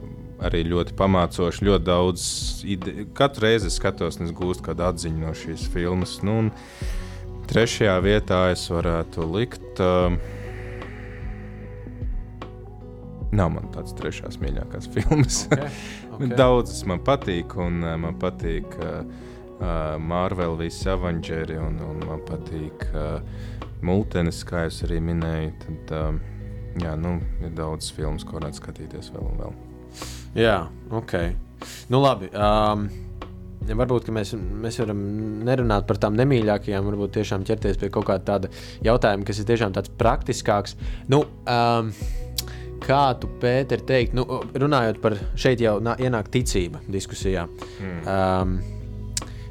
arī 0.48 0.64
ļoti 0.70 0.96
pamācoši. 0.98 1.66
Ļoti 1.68 1.86
daudz, 1.86 2.24
ide... 2.66 2.96
katru 3.18 3.48
reizi 3.48 3.72
skatos, 3.74 4.18
un 4.18 4.28
es 4.28 4.34
gūstu 4.36 4.70
kādu 4.70 4.88
atziņu 4.88 5.26
no 5.26 5.34
šīs 5.36 5.68
filmas. 5.74 6.18
Nu, 6.26 6.40
trešajā 7.50 7.96
vietā 8.04 8.42
es 8.54 8.66
varētu 8.72 9.30
likt. 9.36 9.82
Uh, 9.82 10.18
Nav 13.28 13.50
man 13.52 13.66
tāds 13.74 13.92
trešās 13.92 14.38
mīļākās 14.40 14.88
filmas. 14.94 15.42
Okay. 15.52 15.68
Okay. 16.18 16.34
Daudzas 16.34 16.82
man 16.90 16.98
patīk, 17.06 17.52
un 17.62 17.82
uh, 17.84 17.94
man 18.00 18.16
patīk 18.18 18.72
uh, 18.82 19.04
Marvel, 20.02 20.56
visi 20.58 20.88
Avengers, 20.90 21.54
un, 21.62 21.78
un 21.82 22.02
man 22.02 22.22
patīk 22.26 22.82
uh, 22.90 23.20
Multenis, 23.86 24.42
kā 24.46 24.64
jūs 24.66 24.82
arī 24.88 24.98
minējāt. 25.06 25.62
Tad, 25.62 25.92
um, 25.94 26.20
jā, 26.82 26.94
nu, 26.98 27.18
ir 27.42 27.54
daudz 27.54 27.92
filmas, 27.94 28.26
ko 28.26 28.40
varētu 28.40 28.58
skatīties 28.58 29.12
vēl 29.14 29.28
un 29.28 29.44
vēl. 29.44 29.54
Jā, 30.38 30.56
ok. 30.90 31.14
Nu, 31.92 32.02
labi. 32.02 32.32
Um, 32.34 32.88
varbūt 33.68 34.10
mēs, 34.14 34.34
mēs 34.34 34.78
varam 34.82 35.00
nerunāt 35.46 35.86
par 35.86 36.00
tām 36.02 36.18
nemīļākajām, 36.18 36.86
varbūt 36.90 37.18
tiešām 37.18 37.46
ķerties 37.46 37.78
pie 37.80 37.90
kaut 37.94 38.08
kāda 38.10 38.26
tāda 38.32 38.50
jautājuma, 38.86 39.26
kas 39.28 39.38
ir 39.38 39.48
tiešām 39.50 39.74
tāds 39.76 39.94
praktiskāks. 40.00 40.74
Nu, 41.12 41.22
um, 41.46 41.92
kā 42.88 43.04
tu, 43.20 43.30
Pēter, 43.42 43.84
teikt, 43.86 44.16
nu, 44.16 44.24
runājot 44.58 44.98
par 45.04 45.18
šeit 45.38 45.62
jau 45.62 45.78
nā, 45.84 45.98
ienāk 46.00 46.32
ticība 46.32 46.82
diskusijā. 46.88 47.46
Mm. 47.78 48.02
Um, 48.08 48.58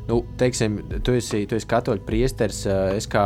Nu, 0.07 0.21
teiksim, 0.39 0.77
tu 1.03 1.11
esi, 1.19 1.41
tu 1.51 1.57
esi 1.57 1.67
katoļu 1.67 2.05
priesteris, 2.07 2.61
es 2.95 3.09
kā, 3.11 3.23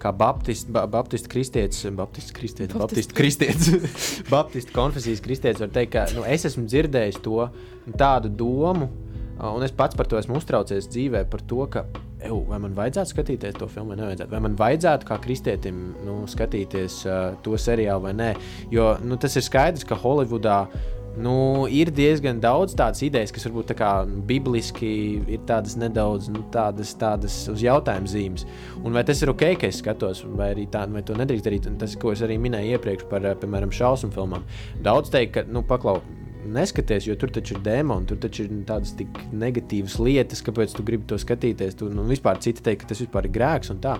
kā 0.00 0.12
baptists, 0.16 0.64
ba, 0.72 0.86
baptistu 0.88 1.28
kristietis, 1.28 1.82
baptistu 1.92 2.32
kristietis, 2.38 2.76
baptistu 2.80 3.16
kristietis, 3.18 3.98
baptistu 4.32 4.72
konfesijas 4.72 5.20
kristietis, 5.20 5.60
var 5.60 5.74
teikt, 5.74 5.92
ka 5.92 6.06
nu, 6.16 6.24
es 6.24 6.48
esmu 6.48 6.64
dzirdējis 6.64 7.20
to 7.26 7.50
tādu 8.00 8.32
domu, 8.32 8.88
un 9.36 9.66
es 9.66 9.76
pats 9.76 9.98
par 9.98 10.08
to 10.08 10.16
esmu 10.16 10.40
uztraucies 10.40 10.88
dzīvē, 10.88 11.26
par 11.28 11.44
to, 11.44 11.66
ka, 11.74 11.84
vai 12.48 12.58
man 12.62 12.74
vajadzētu 12.76 13.14
skatīties 13.14 13.58
to 13.58 13.68
filmu 13.70 13.92
vai 13.92 14.00
nevajadzētu, 14.02 14.32
vai 14.32 14.42
man 14.46 14.56
vajadzētu 14.58 15.08
kā 15.08 15.18
kristietim 15.22 15.84
nu, 16.06 16.22
skatīties 16.30 17.02
uh, 17.08 17.20
to 17.44 17.58
seriālu 17.58 18.06
vai 18.08 18.16
nē, 18.18 18.32
jo 18.72 18.92
nu, 19.02 19.18
tas 19.20 19.36
ir 19.38 19.46
skaidrs, 19.46 19.86
ka 19.88 19.98
Holivudā 19.98 20.66
Nu, 21.16 21.66
ir 21.68 21.90
diezgan 21.92 22.38
daudz 22.40 22.72
tādas 22.72 23.02
idejas, 23.04 23.32
kas 23.34 23.44
varbūt 23.44 23.68
tā 23.68 23.74
kā 23.76 23.90
bibliski 24.28 24.92
ir 25.34 25.42
tādas 25.48 25.74
nedaudz 25.76 26.30
nu, 26.32 26.40
tādas, 26.54 26.94
tādas 26.96 27.36
uz 27.52 27.60
jautājumu 27.60 28.08
zīmes. 28.08 28.46
Un 28.80 28.96
vai 28.96 29.02
tas 29.04 29.20
ir 29.20 29.32
ok, 29.32 29.44
ka 29.60 29.68
es 29.68 29.82
skatos, 29.82 30.22
vai 30.38 30.54
arī 30.54 30.64
tā, 30.72 30.86
vai 30.88 31.04
to 31.04 31.16
nedrīkst 31.18 31.44
darīt? 31.44 31.68
Un 31.68 31.76
tas, 31.82 31.98
ko 32.00 32.14
es 32.16 32.24
arī 32.24 32.38
minēju 32.40 32.78
iepriekš 32.78 33.04
par, 33.12 33.26
eh, 33.28 33.36
piemēram, 33.36 33.74
šausmu 33.76 34.08
filmām. 34.16 34.48
Daudz 34.80 35.12
teikt, 35.12 35.34
ka, 35.36 35.44
nu, 35.52 35.60
paklau, 35.68 36.00
neskaties, 36.46 37.06
jo 37.08 37.16
tur 37.18 37.32
taču 37.34 37.56
ir 37.56 37.62
dēmoni, 37.64 38.08
tur 38.10 38.20
taču 38.22 38.46
ir 38.46 38.54
tādas 38.68 38.94
tik 38.98 39.18
negatīvas 39.32 39.98
lietas, 40.02 40.42
kāpēc 40.44 40.76
tu 40.76 40.86
gribi 40.86 41.08
to 41.10 41.18
skatīties. 41.20 41.76
Tu, 41.78 41.90
nu, 41.92 42.06
vispār 42.08 42.40
citi 42.42 42.64
teikt, 42.64 42.84
ka 42.84 42.92
tas 42.92 43.02
vispār 43.04 43.28
ir 43.28 43.34
grēks 43.36 43.72
un 43.74 43.82
tā. 43.84 43.98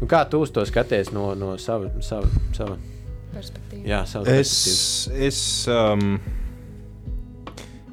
Nu, 0.00 0.08
kā 0.10 0.24
tu 0.30 0.42
uz 0.44 0.54
to 0.54 0.64
skaties 0.68 1.12
no, 1.14 1.32
no 1.38 1.54
sava, 1.60 1.92
sava, 2.04 2.30
sava, 2.56 2.78
Perspektīva. 3.34 3.84
jā, 3.84 4.00
perspektīvas? 4.06 4.40
Es, 4.40 5.28
es, 5.28 5.44
um, 5.70 6.18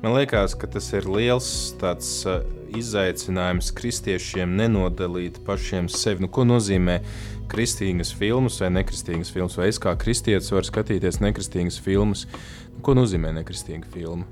man 0.02 0.18
liekas, 0.18 0.58
ka 0.58 0.70
tas 0.72 0.92
ir 0.98 1.10
liels 1.10 1.52
tāds, 1.82 2.16
uh, 2.30 2.42
izaicinājums 2.78 3.72
kristiešiem 3.76 4.56
nenodalīt 4.60 5.42
pašiem 5.48 5.90
sevi. 5.92 6.24
Nu, 6.26 6.32
ko 6.32 6.46
nozīmē 6.48 7.00
kristīgas 7.52 8.14
filmas 8.18 8.60
vai 8.64 8.72
nekristīgas 8.78 9.32
filmas? 9.34 9.58
Vai 9.60 9.70
es 9.72 9.80
kā 9.82 9.94
kristietis 10.00 10.52
varu 10.54 10.68
skatīties 10.68 11.22
nekristīgas 11.24 11.80
filmas? 11.84 12.26
Nu, 12.72 12.82
ko 12.86 12.96
nozīmē 12.98 13.34
nekristīga 13.42 13.90
filma? 13.94 14.28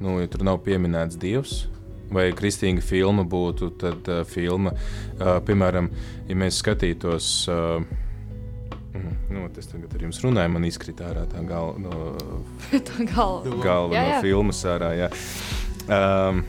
Nu, 0.00 0.16
ja 0.22 0.30
tur 0.32 0.46
nav 0.46 0.62
pieminēts 0.64 1.18
Dievs. 1.20 1.64
Vai 2.10 2.30
kristīga 2.34 2.82
filma 2.82 3.22
būtu 3.22 3.68
tad, 3.78 4.08
uh, 4.10 4.24
filma, 4.26 4.72
uh, 4.74 5.36
piemēram, 5.46 5.90
ja 6.26 6.38
mēs 6.38 6.58
skatītos 6.58 7.28
uh, 7.52 7.84
Nu, 9.30 9.44
es 9.58 9.68
tagad 9.70 9.92
ar 9.94 10.02
jums 10.02 10.18
runāju, 10.24 10.50
man 10.50 10.64
izkrita 10.66 11.10
ārā 11.12 11.22
tā 11.30 11.42
galva 11.46 11.78
no, 11.78 11.98
Tā 12.88 13.04
galva. 13.12 13.52
galva 13.62 13.94
Jā, 13.94 14.02
no 14.02 14.14
jā. 14.16 14.22
filmas. 14.24 14.62
Ārā, 14.66 14.88
jā. 14.98 15.10
Um, 15.86 16.42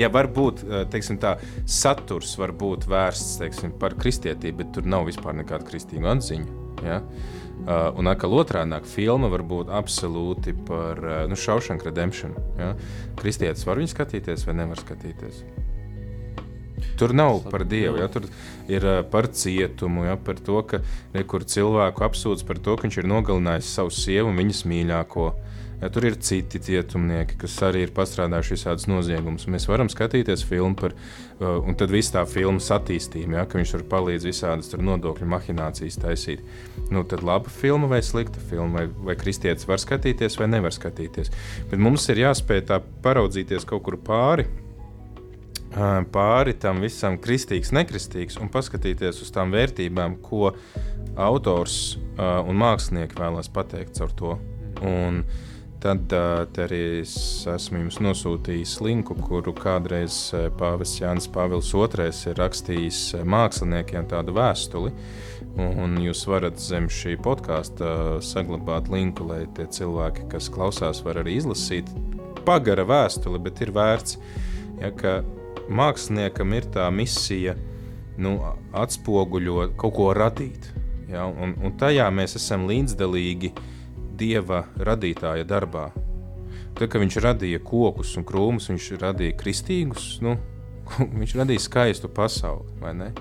jā, 0.00 0.10
varbūt 0.12 0.62
uh, 0.66 0.84
teiksim, 0.92 1.18
tā, 1.22 1.36
saturs 1.68 2.36
var 2.40 2.54
būt 2.56 2.86
vērsts 2.90 3.40
teiksim, 3.42 3.74
par 3.80 3.96
kristietību, 3.98 4.62
bet 4.62 4.72
tur 4.76 4.88
nav 4.88 5.08
vispār 5.08 5.36
nekāda 5.40 5.66
kristīga 5.68 6.14
atziņa. 6.16 6.62
Ja? 6.86 7.00
Uh, 7.66 7.88
un 7.98 8.06
atkal 8.10 8.34
otrādi- 8.36 8.78
filma 8.94 9.30
var 9.32 9.42
būt 9.42 9.70
absolūti 9.72 10.52
par 10.66 11.00
uh, 11.00 11.22
nu, 11.26 11.36
Shawshank 11.36 11.84
Redemption. 11.84 12.36
Ja? 12.58 12.74
Kristietis 13.16 13.66
var 13.66 13.80
viņu 13.80 13.94
skatīties 13.94 14.46
vai 14.46 14.54
nevar 14.60 14.76
skatīties. 14.76 15.42
Tur 17.00 17.12
nav 17.16 17.40
par 17.50 17.64
dievu, 17.64 17.96
ja, 18.00 18.08
tur 18.12 18.28
ir 18.68 18.84
uh, 18.84 19.00
par 19.08 19.28
cietumu, 19.32 20.04
ja, 20.04 20.16
par 20.16 20.36
to, 20.36 20.60
ka 20.68 20.82
nekur 21.16 21.44
cilvēku 21.48 22.04
apsūdz 22.04 22.44
par 22.46 22.60
to, 22.60 22.76
ka 22.76 22.86
viņš 22.86 23.00
ir 23.00 23.08
nogalinājis 23.08 23.72
savu 23.78 23.92
sievu 23.92 24.30
un 24.30 24.40
viņas 24.40 24.64
mīļāko. 24.68 25.30
Ja, 25.76 25.90
tur 25.92 26.06
ir 26.08 26.14
citi 26.24 26.56
cietumnieki, 26.62 27.36
kas 27.42 27.54
arī 27.66 27.82
ir 27.84 27.92
pastrādājuši 27.96 28.54
visādus 28.54 28.86
noziegumus. 28.88 29.44
Mēs 29.52 29.68
varam 29.68 29.90
skatīties 29.92 30.44
filmu 30.48 30.78
par, 30.80 30.94
uh, 30.96 31.58
un 31.60 31.76
tad 31.76 31.92
viss 31.92 32.14
tā 32.14 32.22
filmas 32.28 32.70
attīstība, 32.72 33.42
ja, 33.42 33.44
ka 33.44 33.60
viņš 33.60 33.74
tur 33.74 33.84
palīdz 33.92 34.24
visādas 34.30 34.72
tur 34.72 34.84
nodokļu 34.86 35.28
mahinācijas 35.28 36.00
taisīt. 36.00 36.44
Nu, 36.88 37.04
tad 37.04 37.24
laba 37.26 37.52
filma 37.52 37.90
vai 37.92 38.00
slikta 38.00 38.40
filma, 38.50 38.80
vai, 38.80 39.10
vai 39.10 39.18
kristietis 39.20 39.68
var 39.68 39.82
skatīties 39.82 40.40
vai 40.40 40.48
nevar 40.48 40.72
skatīties. 40.72 41.32
Bet 41.68 41.82
mums 41.82 42.08
ir 42.08 42.24
jāspēj 42.24 42.64
tā 42.72 42.80
paraudzīties 43.04 43.68
kaut 43.68 43.84
kur 43.84 44.00
pāri 44.00 44.48
pāri 46.12 46.54
tam 46.56 46.80
visam 46.80 47.18
kristīgs, 47.20 47.72
nekristīgs 47.74 48.38
un 48.40 48.48
paskatīties 48.48 49.20
uz 49.20 49.32
tām 49.34 49.52
vērtībām, 49.52 50.16
ko 50.24 50.54
autors 51.16 51.96
uh, 51.96 52.40
un 52.48 52.56
mākslinieki 52.56 53.18
vēlas 53.18 53.50
pateikt 53.52 53.98
caur 53.98 54.14
to. 54.16 54.38
Un 54.80 55.22
tad 55.86 56.12
uh, 56.12 56.64
arī 56.64 56.80
es 57.04 57.14
esmu 57.46 57.84
jums 57.84 58.00
nosūtījis 58.02 58.72
linku, 58.82 59.14
kuru 59.22 59.52
kādreiz 59.54 60.16
Pāvests 60.58 60.98
Jānis 60.98 61.28
Pāvils 61.30 61.70
II 61.70 62.08
ir 62.10 62.40
rakstījis 62.40 63.02
māksliniekiem 63.22 64.08
tādu 64.10 64.34
vēstuli. 64.34 64.90
Un 65.56 65.94
jūs 66.02 66.24
varat 66.28 66.58
zem 66.60 66.88
šī 66.92 67.14
podkāsta 67.22 68.18
saglabāt 68.24 68.90
linku, 68.92 69.28
lai 69.30 69.44
tie 69.56 69.68
cilvēki, 69.72 70.26
kas 70.32 70.50
klausās, 70.52 71.04
var 71.06 71.22
arī 71.22 71.38
izlasīt. 71.38 71.88
Pagara 72.44 72.84
vēstule, 72.86 73.38
bet 73.42 73.62
ir 73.64 73.72
vērts, 73.76 74.18
ja, 74.82 74.90
ka 74.90 75.20
māksliniekam 75.70 76.52
ir 76.58 76.66
tā 76.74 76.90
misija 76.94 77.54
nu, 78.18 78.36
atspoguļot 78.74 79.78
kaut 79.78 79.96
ko 79.96 80.10
radīt. 80.18 80.72
Ja? 81.12 81.28
Un, 81.30 81.54
un 81.62 81.78
tajā 81.78 82.10
mēs 82.14 82.36
esam 82.40 82.66
līdzdalīgi 82.68 83.54
Dieva 84.16 84.64
radītāja 84.76 85.46
darbā. 85.48 85.90
Tad, 86.76 86.90
kad 86.92 87.00
viņš 87.00 87.20
radīja 87.24 87.62
kokus 87.64 88.16
un 88.20 88.26
krūmus, 88.28 88.68
viņš 88.68 88.90
radīja 89.00 89.36
kristīgus, 89.40 90.16
nu, 90.24 90.36
viņš 91.20 91.36
radīja 91.40 91.64
skaistu 91.66 92.10
pasauli. 92.12 93.12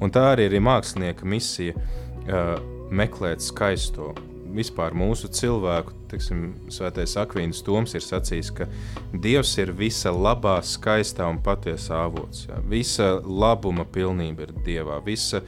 Un 0.00 0.12
tā 0.12 0.30
arī 0.32 0.48
ir 0.48 0.62
mākslinieka 0.64 1.28
misija 1.28 1.76
uh, 1.76 2.56
meklēt 2.90 3.44
skaisto 3.44 4.14
vispār 4.56 4.94
mūsu 4.96 5.28
cilvēku, 5.32 5.94
teiksim, 6.10 6.42
Svētais 6.72 7.16
Akvīns 7.20 7.62
Toms 7.66 7.94
ir 7.96 8.04
sacījis, 8.04 8.52
ka 8.56 8.68
Dievs 9.12 9.52
ir 9.60 9.72
visa 9.76 10.12
labā, 10.14 10.56
skaistā 10.64 11.26
un 11.30 11.40
patiesā 11.44 12.04
avots. 12.06 12.46
Jā. 12.48 12.60
Visa 12.70 13.10
labuma 13.24 13.86
pilnība 13.92 14.46
ir 14.46 14.54
Dievā, 14.66 15.00
visa 15.04 15.42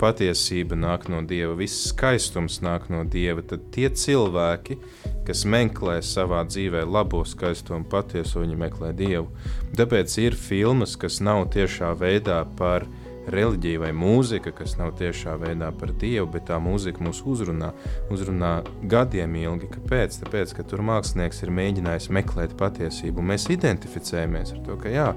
patiesība 0.00 0.78
nāk 0.78 1.08
no 1.12 1.22
Dieva, 1.26 1.54
viss 1.58 1.88
skaistums 1.90 2.60
nāk 2.64 2.90
no 2.92 3.04
Dieva. 3.04 3.44
Tad 3.46 3.70
tie 3.74 3.88
cilvēki, 3.90 4.78
kas 5.28 5.44
meklē 5.48 6.00
savā 6.04 6.42
dzīvē 6.48 6.84
labo, 6.88 7.24
skaisto 7.28 7.76
un 7.76 7.86
patieso, 7.88 8.42
viņi 8.44 8.60
meklē 8.60 8.92
Dievu. 8.96 9.30
Tāpēc 9.76 10.18
ir 10.24 10.38
filmas, 10.38 10.98
kas 11.00 11.22
nav 11.24 11.46
tiešā 11.54 11.94
veidā 12.00 12.42
par 12.58 12.88
viņu 12.88 13.04
reliģija 13.30 13.80
vai 13.80 13.90
mūzika, 13.96 14.52
kas 14.56 14.76
nav 14.78 14.94
tiešā 14.98 15.36
veidā 15.40 15.70
par 15.78 15.92
Dievu, 16.00 16.26
bet 16.34 16.48
tā 16.50 16.58
mūzika 16.62 17.02
mūs 17.04 17.22
uzrunā, 17.28 17.70
uzrunā 18.12 18.54
gadiem 18.90 19.36
ilgi. 19.40 19.70
Kāpēc? 19.76 20.18
Tāpēc, 20.24 20.54
ka 20.56 20.66
tur 20.68 20.84
mākslinieks 20.84 21.42
ir 21.44 21.54
mēģinājis 21.54 22.10
meklēt 22.14 22.56
patiesību. 22.60 23.24
Mēs 23.24 23.48
identificējamies 23.54 24.54
ar 24.56 24.62
to, 24.66 24.78
ka 24.80 24.92
jā, 24.92 25.08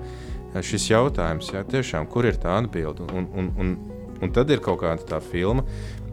šis 0.55 0.89
jautājums, 0.91 1.51
jā, 1.53 1.63
tiešām, 1.67 2.07
kur 2.11 2.29
ir 2.29 2.39
tā 2.41 2.57
atbilde, 2.61 3.07
un, 3.11 3.27
un, 3.33 3.51
un, 3.59 3.75
un 4.21 4.33
tad 4.33 4.51
ir 4.53 4.63
kaut 4.63 4.81
kāda 4.83 5.05
tā 5.15 5.21
filma, 5.23 5.65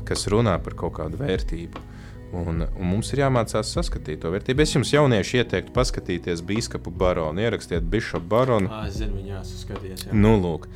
kas 0.09 0.29
runā 0.33 0.57
par 0.63 0.77
kaut 0.79 0.97
kādu 1.01 1.21
vērtību. 1.21 1.91
Un, 2.35 2.65
un 2.67 2.89
mums 2.89 3.13
ir 3.15 3.21
jāmācās 3.23 3.69
saskatīt 3.77 4.19
to 4.25 4.31
vērtību. 4.35 4.65
Es 4.65 4.73
jums, 4.75 4.91
jaunieši, 4.91 5.39
ieteiktu 5.43 5.75
paskatīties 5.77 6.43
biskupu 6.47 6.91
baronu, 6.91 7.43
ierakstiet 7.45 7.87
biskupu 7.91 8.27
baronu. 8.33 8.71
Ah, 8.75 8.89
es 8.89 8.99
zinu, 8.99 9.21
viņa 9.21 9.37
jāsaskatījās. 9.37 10.07
Jā. 10.09 10.17
Nu, 10.19 10.35
lūk. 10.43 10.67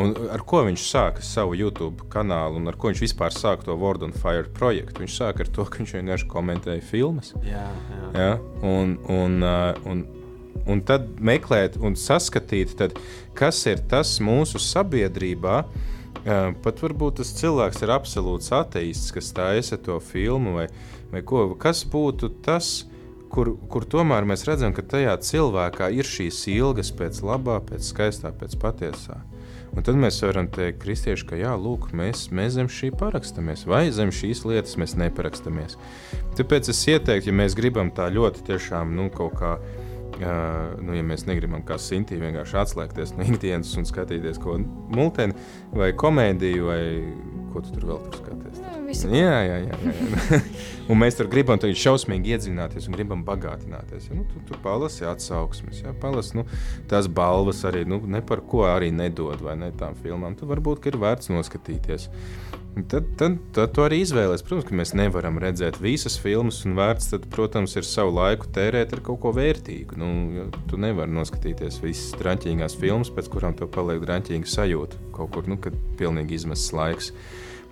Un 0.00 0.16
ar 0.34 0.42
ko 0.48 0.64
viņš 0.66 0.88
sāka 0.88 1.22
savu 1.24 1.54
YouTube 1.58 2.08
kanālu 2.10 2.58
un 2.58 2.72
ar 2.72 2.78
ko 2.80 2.90
viņš 2.90 3.04
vispār 3.06 3.34
sāka 3.36 3.68
to 3.68 3.78
Word 3.78 4.02
on 4.06 4.16
Fire 4.16 4.48
projektu? 4.58 5.04
Viņš 5.04 5.20
sāka 5.20 5.46
ar 5.46 5.54
to, 5.54 5.68
ka 5.68 5.82
viņš 5.82 5.94
vienkārši 6.00 6.30
komentēja 6.34 6.84
filmas. 6.90 7.30
Jā, 7.46 7.68
jā. 7.94 8.10
Ja? 8.18 8.30
Un, 8.66 8.98
un, 9.12 9.38
un, 9.86 10.04
un 10.66 10.86
tad 10.88 11.12
meklēt 11.22 11.78
un 11.78 11.94
saskatīt, 12.00 12.74
tad, 12.80 12.98
kas 13.38 13.62
ir 13.70 13.86
tas 13.90 14.18
mūsu 14.24 14.62
sabiedrībā. 14.62 15.62
Pat 16.24 16.80
varbūt 16.80 17.18
tas 17.20 17.34
cilvēks 17.36 17.82
ir 17.84 17.92
absolūts 17.92 18.48
ateists, 18.56 19.12
kas 19.12 19.28
taisa 19.36 19.76
to 19.76 19.98
filmu, 20.00 20.54
vai, 20.56 20.66
vai 21.12 21.20
ko, 21.20 21.50
kas 21.60 21.82
būtu 21.84 22.30
tas, 22.44 22.86
kur, 23.34 23.52
kur 23.68 23.84
tomēr 23.84 24.24
mēs 24.28 24.46
redzam, 24.48 24.72
ka 24.72 24.86
tajā 24.94 25.18
cilvēkā 25.20 25.90
ir 25.92 26.08
šīs 26.08 26.46
ilgas 26.54 26.94
pēc 26.96 27.20
labā, 27.26 27.58
pēc 27.68 27.92
skaistā, 27.92 28.32
pēc 28.32 28.56
patiesā. 28.62 29.20
Un 29.74 29.82
tad 29.82 29.98
mēs 29.98 30.20
varam 30.22 30.46
teikt, 30.54 30.78
kristieši, 30.84 31.26
ka 31.26 31.36
jā, 31.36 31.52
lūk, 31.58 31.88
mēs, 31.98 32.28
mēs 32.30 32.54
zem 32.54 32.68
šī 32.70 32.92
parakstamies, 32.94 33.66
vai 33.66 33.88
zem 33.92 34.12
šīs 34.14 34.44
lietas 34.46 34.78
mēs 34.78 34.94
neparakstamies. 35.00 35.74
Tāpēc 36.38 36.70
es 36.70 36.82
ieteiktu, 36.92 37.32
ja 37.32 37.34
mēs 37.42 37.56
gribam 37.58 37.90
tā 37.92 38.06
ļoti 38.14 38.46
tiešām 38.52 38.94
nu, 38.94 39.10
kaut 39.12 39.34
kā. 39.40 39.56
Uh, 40.14 40.74
nu, 40.84 40.94
ja 40.94 41.02
mēs 41.06 41.26
negribam 41.26 41.64
kā 41.66 41.78
Sintīna 41.80 42.28
vienkārši 42.28 42.60
atslēgties 42.60 43.16
no 43.18 43.26
ikdienas 43.26 43.72
un 43.80 43.88
skatīties 43.88 44.38
ko 44.42 44.56
multeni 44.94 45.34
vai 45.74 45.90
komēdiju 45.98 46.70
vai 46.70 46.82
ko 47.52 47.64
tu 47.64 47.74
tur 47.74 47.90
vēl 47.92 48.04
tur 48.06 48.20
skaties. 48.22 48.63
Visu. 48.94 49.10
Jā, 49.10 49.36
jā, 49.44 49.58
jā. 49.64 49.78
jā, 49.84 49.92
jā. 50.30 50.40
un 50.90 51.00
mēs 51.00 51.18
tur 51.18 51.28
gribam 51.32 51.60
tagad 51.60 51.78
šausmīgi 51.80 52.34
iedziļināties 52.34 52.88
un 52.88 52.96
gribam 52.96 53.24
bagātināties. 53.26 54.08
Ja, 54.10 54.18
nu, 54.18 54.26
tu, 54.30 54.42
tu 54.48 54.58
palasi 54.64 55.08
atsauksmes, 55.10 55.82
ja, 55.84 55.94
palasi 56.00 56.38
nu, 56.40 56.46
tās 56.90 57.10
balvas 57.10 57.64
arī, 57.68 57.84
nu, 57.88 58.00
ne 58.06 58.22
par 58.24 58.44
ko 58.46 58.64
arī 58.70 58.92
nedod 58.94 59.42
vai 59.44 59.58
ne 59.60 59.72
tām 59.74 59.98
filmām. 59.98 60.38
Tad 60.38 60.50
varbūt 60.52 60.90
ir 60.90 61.00
vērts 61.02 61.32
noskatīties. 61.34 62.10
Tad, 62.74 63.06
tad, 63.14 63.36
tad 63.54 63.70
tu 63.70 63.84
arī 63.84 64.00
izvēlēsies. 64.02 64.42
Protams, 64.48 64.66
ka 64.66 64.74
mēs 64.74 64.92
nevaram 64.98 65.36
redzēt 65.38 65.76
visas 65.82 66.16
filmas, 66.18 66.58
un 66.66 66.74
vērts, 66.74 67.12
tad, 67.12 67.28
protams, 67.30 67.76
ir 67.78 67.86
savu 67.86 68.16
laiku 68.16 68.48
tērēt 68.54 68.96
ar 68.96 69.02
kaut 69.06 69.20
ko 69.22 69.30
vērtīgu. 69.36 69.98
Nu, 70.00 70.48
tu 70.70 70.80
nevari 70.82 71.14
noskatīties 71.14 71.78
visas 71.84 72.18
drāmīgās 72.18 72.74
filmas, 72.80 73.12
pēc 73.14 73.30
kurām 73.30 73.54
tev 73.58 73.70
paliek 73.74 74.02
drāmīga 74.02 74.50
sajūta. 74.50 74.98
Kaut 75.14 75.30
kur, 75.36 75.46
nu, 75.50 75.60
kad 75.62 75.76
pilnīgi 76.00 76.40
izmests 76.40 76.74
laiks. 76.74 77.12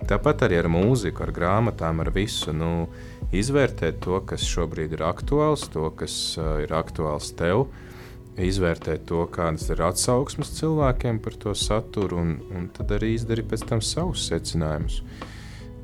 Tāpat 0.09 0.43
arī 0.47 0.57
ar 0.59 0.67
mūziku, 0.71 1.23
ar 1.23 1.31
grāmatām, 1.35 2.01
ar 2.03 2.09
visu. 2.15 2.51
Nu, 2.55 2.87
izvērtēt 3.35 4.01
to, 4.03 4.19
kas 4.27 4.45
šobrīd 4.47 4.95
ir 4.97 5.03
aktuāls, 5.07 5.67
to, 5.73 5.87
kas 5.97 6.15
uh, 6.39 6.57
ir 6.63 6.73
aktuāls 6.75 7.31
tev. 7.39 7.67
Izvērtēt 8.33 9.05
to, 9.09 9.21
kādas 9.31 9.67
ir 9.69 9.83
atsauksmes 9.85 10.55
cilvēkiem 10.57 11.21
par 11.23 11.37
to 11.39 11.53
saturu, 11.55 12.19
un, 12.23 12.33
un 12.55 12.67
tad 12.73 12.95
arī 12.97 13.13
izdarīt 13.17 13.51
pēc 13.51 13.67
tam 13.69 13.83
savus 13.85 14.25
secinājumus. 14.31 15.03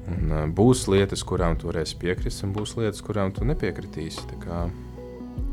Un, 0.09 0.33
uh, 0.33 0.43
būs 0.49 0.87
lietas, 0.91 1.23
kurām 1.23 1.59
tu 1.59 1.69
varēsi 1.69 1.99
piekrist, 2.01 2.43
un 2.47 2.55
būs 2.57 2.75
lietas, 2.79 3.05
kurām 3.05 3.31
tu 3.35 3.47
nepiekritīsi. 3.47 4.25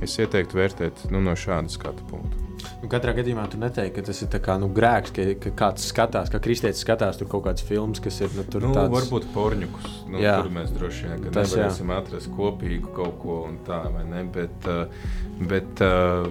Es 0.03 0.19
ieteiktu 0.19 0.59
vērtēt 0.59 1.07
nu, 1.13 1.23
no 1.23 1.37
šāda 1.39 1.73
skatu 1.73 2.05
punkta. 2.11 2.46
Nu, 2.83 2.91
katrā 2.93 3.15
gadījumā 3.17 3.47
tu 3.53 3.61
neteiksi, 3.61 3.95
ka 3.97 4.05
tas 4.09 4.23
ir 4.23 4.41
kā, 4.45 4.57
nu, 4.61 4.69
grēks, 4.77 5.13
ka, 5.17 5.27
ka 5.43 5.53
kāds 5.63 5.87
skatās, 5.91 6.33
ka 6.33 6.41
kristietis 6.43 6.83
skatās 6.85 7.21
tur 7.21 7.31
kaut 7.33 7.47
kādas 7.47 7.65
filmas, 7.67 8.03
kas 8.05 8.21
ir. 8.23 8.35
Nu, 8.37 8.45
tur 8.51 8.67
nu, 8.69 8.75
tāds... 8.77 8.93
Varbūt 8.93 9.31
porņukus. 9.35 9.95
Nu, 10.11 10.21
jā. 10.23 10.37
tur 10.43 10.53
mēs 10.55 10.75
droši 10.77 11.09
vien 11.09 11.25
tas, 11.31 11.55
nevarēsim 11.55 11.93
jā. 11.93 12.03
atrast 12.03 12.31
kopīgu 12.37 12.93
kaut 12.97 13.17
ko 13.23 13.41
tādu, 13.67 13.95
vai 13.97 14.05
ne? 14.11 14.23
Bet, 14.37 14.69
uh, 14.71 15.09
bet 15.49 15.85
uh, 15.85 16.29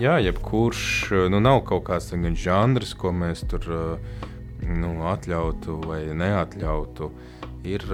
jā, 0.00 0.18
jebkurš, 0.24 0.84
nu, 1.32 1.40
nav 1.44 1.62
kaut 1.68 1.86
kāds 1.88 2.12
žanrs, 2.44 2.94
ko 2.98 3.12
mēs 3.14 3.44
tur 3.50 3.70
nu, 4.64 4.94
atļautu 5.10 5.78
vai 5.86 6.02
neatļautu. 6.16 7.10
Ir, 7.64 7.84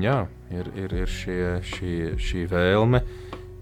jā, 0.00 0.18
ir, 0.50 0.70
ir, 0.74 0.94
ir 1.04 1.10
šie, 1.10 1.40
šī, 1.62 1.94
šī 2.18 2.46
vēlme. 2.50 3.04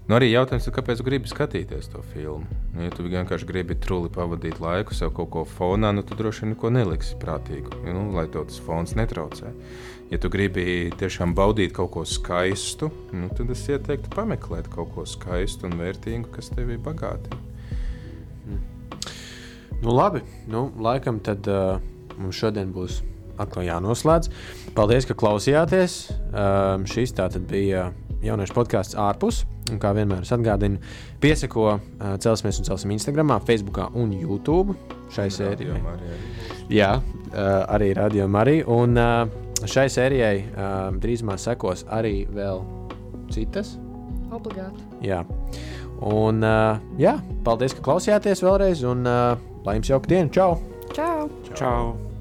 Nu, 0.07 0.17
arī 0.17 0.33
jautājums, 0.33 0.71
kāpēc 0.73 1.03
gribi 1.05 1.31
skatīties 1.31 1.91
to 1.93 2.03
filmu? 2.13 2.62
Nu, 2.73 2.81
ja 2.81 2.89
tu 2.89 3.05
vienkārši 3.05 3.45
gribi 3.45 3.75
truli 3.77 4.09
pavadīt 4.09 4.57
laiku, 4.63 4.95
sev 4.97 5.11
kaut 5.13 5.29
ko 5.35 5.43
fonā, 5.45 5.91
nu, 5.93 6.01
tad 6.01 6.17
droši 6.17 6.41
vien 6.41 6.55
neko 6.55 6.71
neliksi 6.73 7.19
prātīgu, 7.21 7.83
nu, 7.85 8.07
lai 8.15 8.25
tev 8.33 8.47
tas 8.49 8.57
fons 8.65 8.95
netraucē 8.97 9.53
ja 10.13 10.19
tu 10.21 10.29
gribi 10.29 10.91
tiešām 10.99 11.33
baudīt 11.33 11.73
kaut 11.73 11.89
ko 11.95 12.03
skaistu, 12.05 12.91
nu, 13.15 13.29
tad 13.33 13.49
es 13.53 13.63
ieteiktu 13.65 14.11
pameklēt 14.13 14.69
kaut 14.73 14.91
ko 14.93 15.07
skaistu 15.09 15.65
un 15.69 15.79
vērtīgu, 15.79 16.29
kas 16.35 16.51
tevi 16.53 16.77
bagātina. 16.77 17.39
Mm. 18.45 18.59
Nu, 19.81 19.95
labi, 19.95 20.21
nu, 20.51 20.67
laikam 20.85 21.17
tad 21.23 21.49
uh, 21.49 21.79
mums 22.19 22.37
šodien 22.37 22.69
būs 22.75 23.01
atkal 23.41 23.65
jānoslēdz. 23.65 24.29
Paldies, 24.77 25.09
ka 25.09 25.17
klausījāties. 25.17 25.97
Um, 26.29 26.85
šis 26.89 27.15
tā 27.17 27.25
tad 27.33 27.49
bija 27.49 27.89
jauniešu 28.23 28.59
podkāsts 28.59 28.99
ārpus. 28.99 29.43
Un 29.71 29.79
kā 29.79 29.93
vienmēr 29.95 30.25
es 30.25 30.33
atgādinu, 30.35 30.81
piesako 31.23 31.69
uh, 31.71 31.79
celsimies 32.21 32.59
un 32.59 32.67
celsim 32.67 32.91
Instagram, 32.95 33.31
Facebook 33.47 33.79
un 33.95 34.11
YouTube 34.11 34.75
šai 35.13 35.29
sērijai. 35.31 35.79
Jā, 36.73 36.97
uh, 36.99 37.37
arī 37.71 37.93
radio 37.97 38.27
arī. 38.41 38.59
Un 38.67 38.99
uh, 38.99 39.23
šai 39.63 39.87
sērijai 39.91 40.35
uh, 40.43 40.91
drīzumā 40.99 41.37
sekos 41.39 41.85
arī 41.87 42.23
vēl 42.27 42.63
citas. 43.31 43.77
Obligāti. 44.33 44.83
Jā. 45.05 45.23
Un, 46.03 46.43
uh, 46.43 46.81
jā, 46.99 47.17
paldies, 47.45 47.75
ka 47.77 47.85
klausījāties 47.85 48.43
vēlreiz. 48.43 48.83
Un, 48.89 49.05
uh, 49.07 49.37
lai 49.63 49.77
jums 49.79 49.93
jauka 49.93 50.11
diena! 50.11 50.33
Čau! 50.33 50.57
Čau! 50.93 51.29
Čau! 51.53 52.12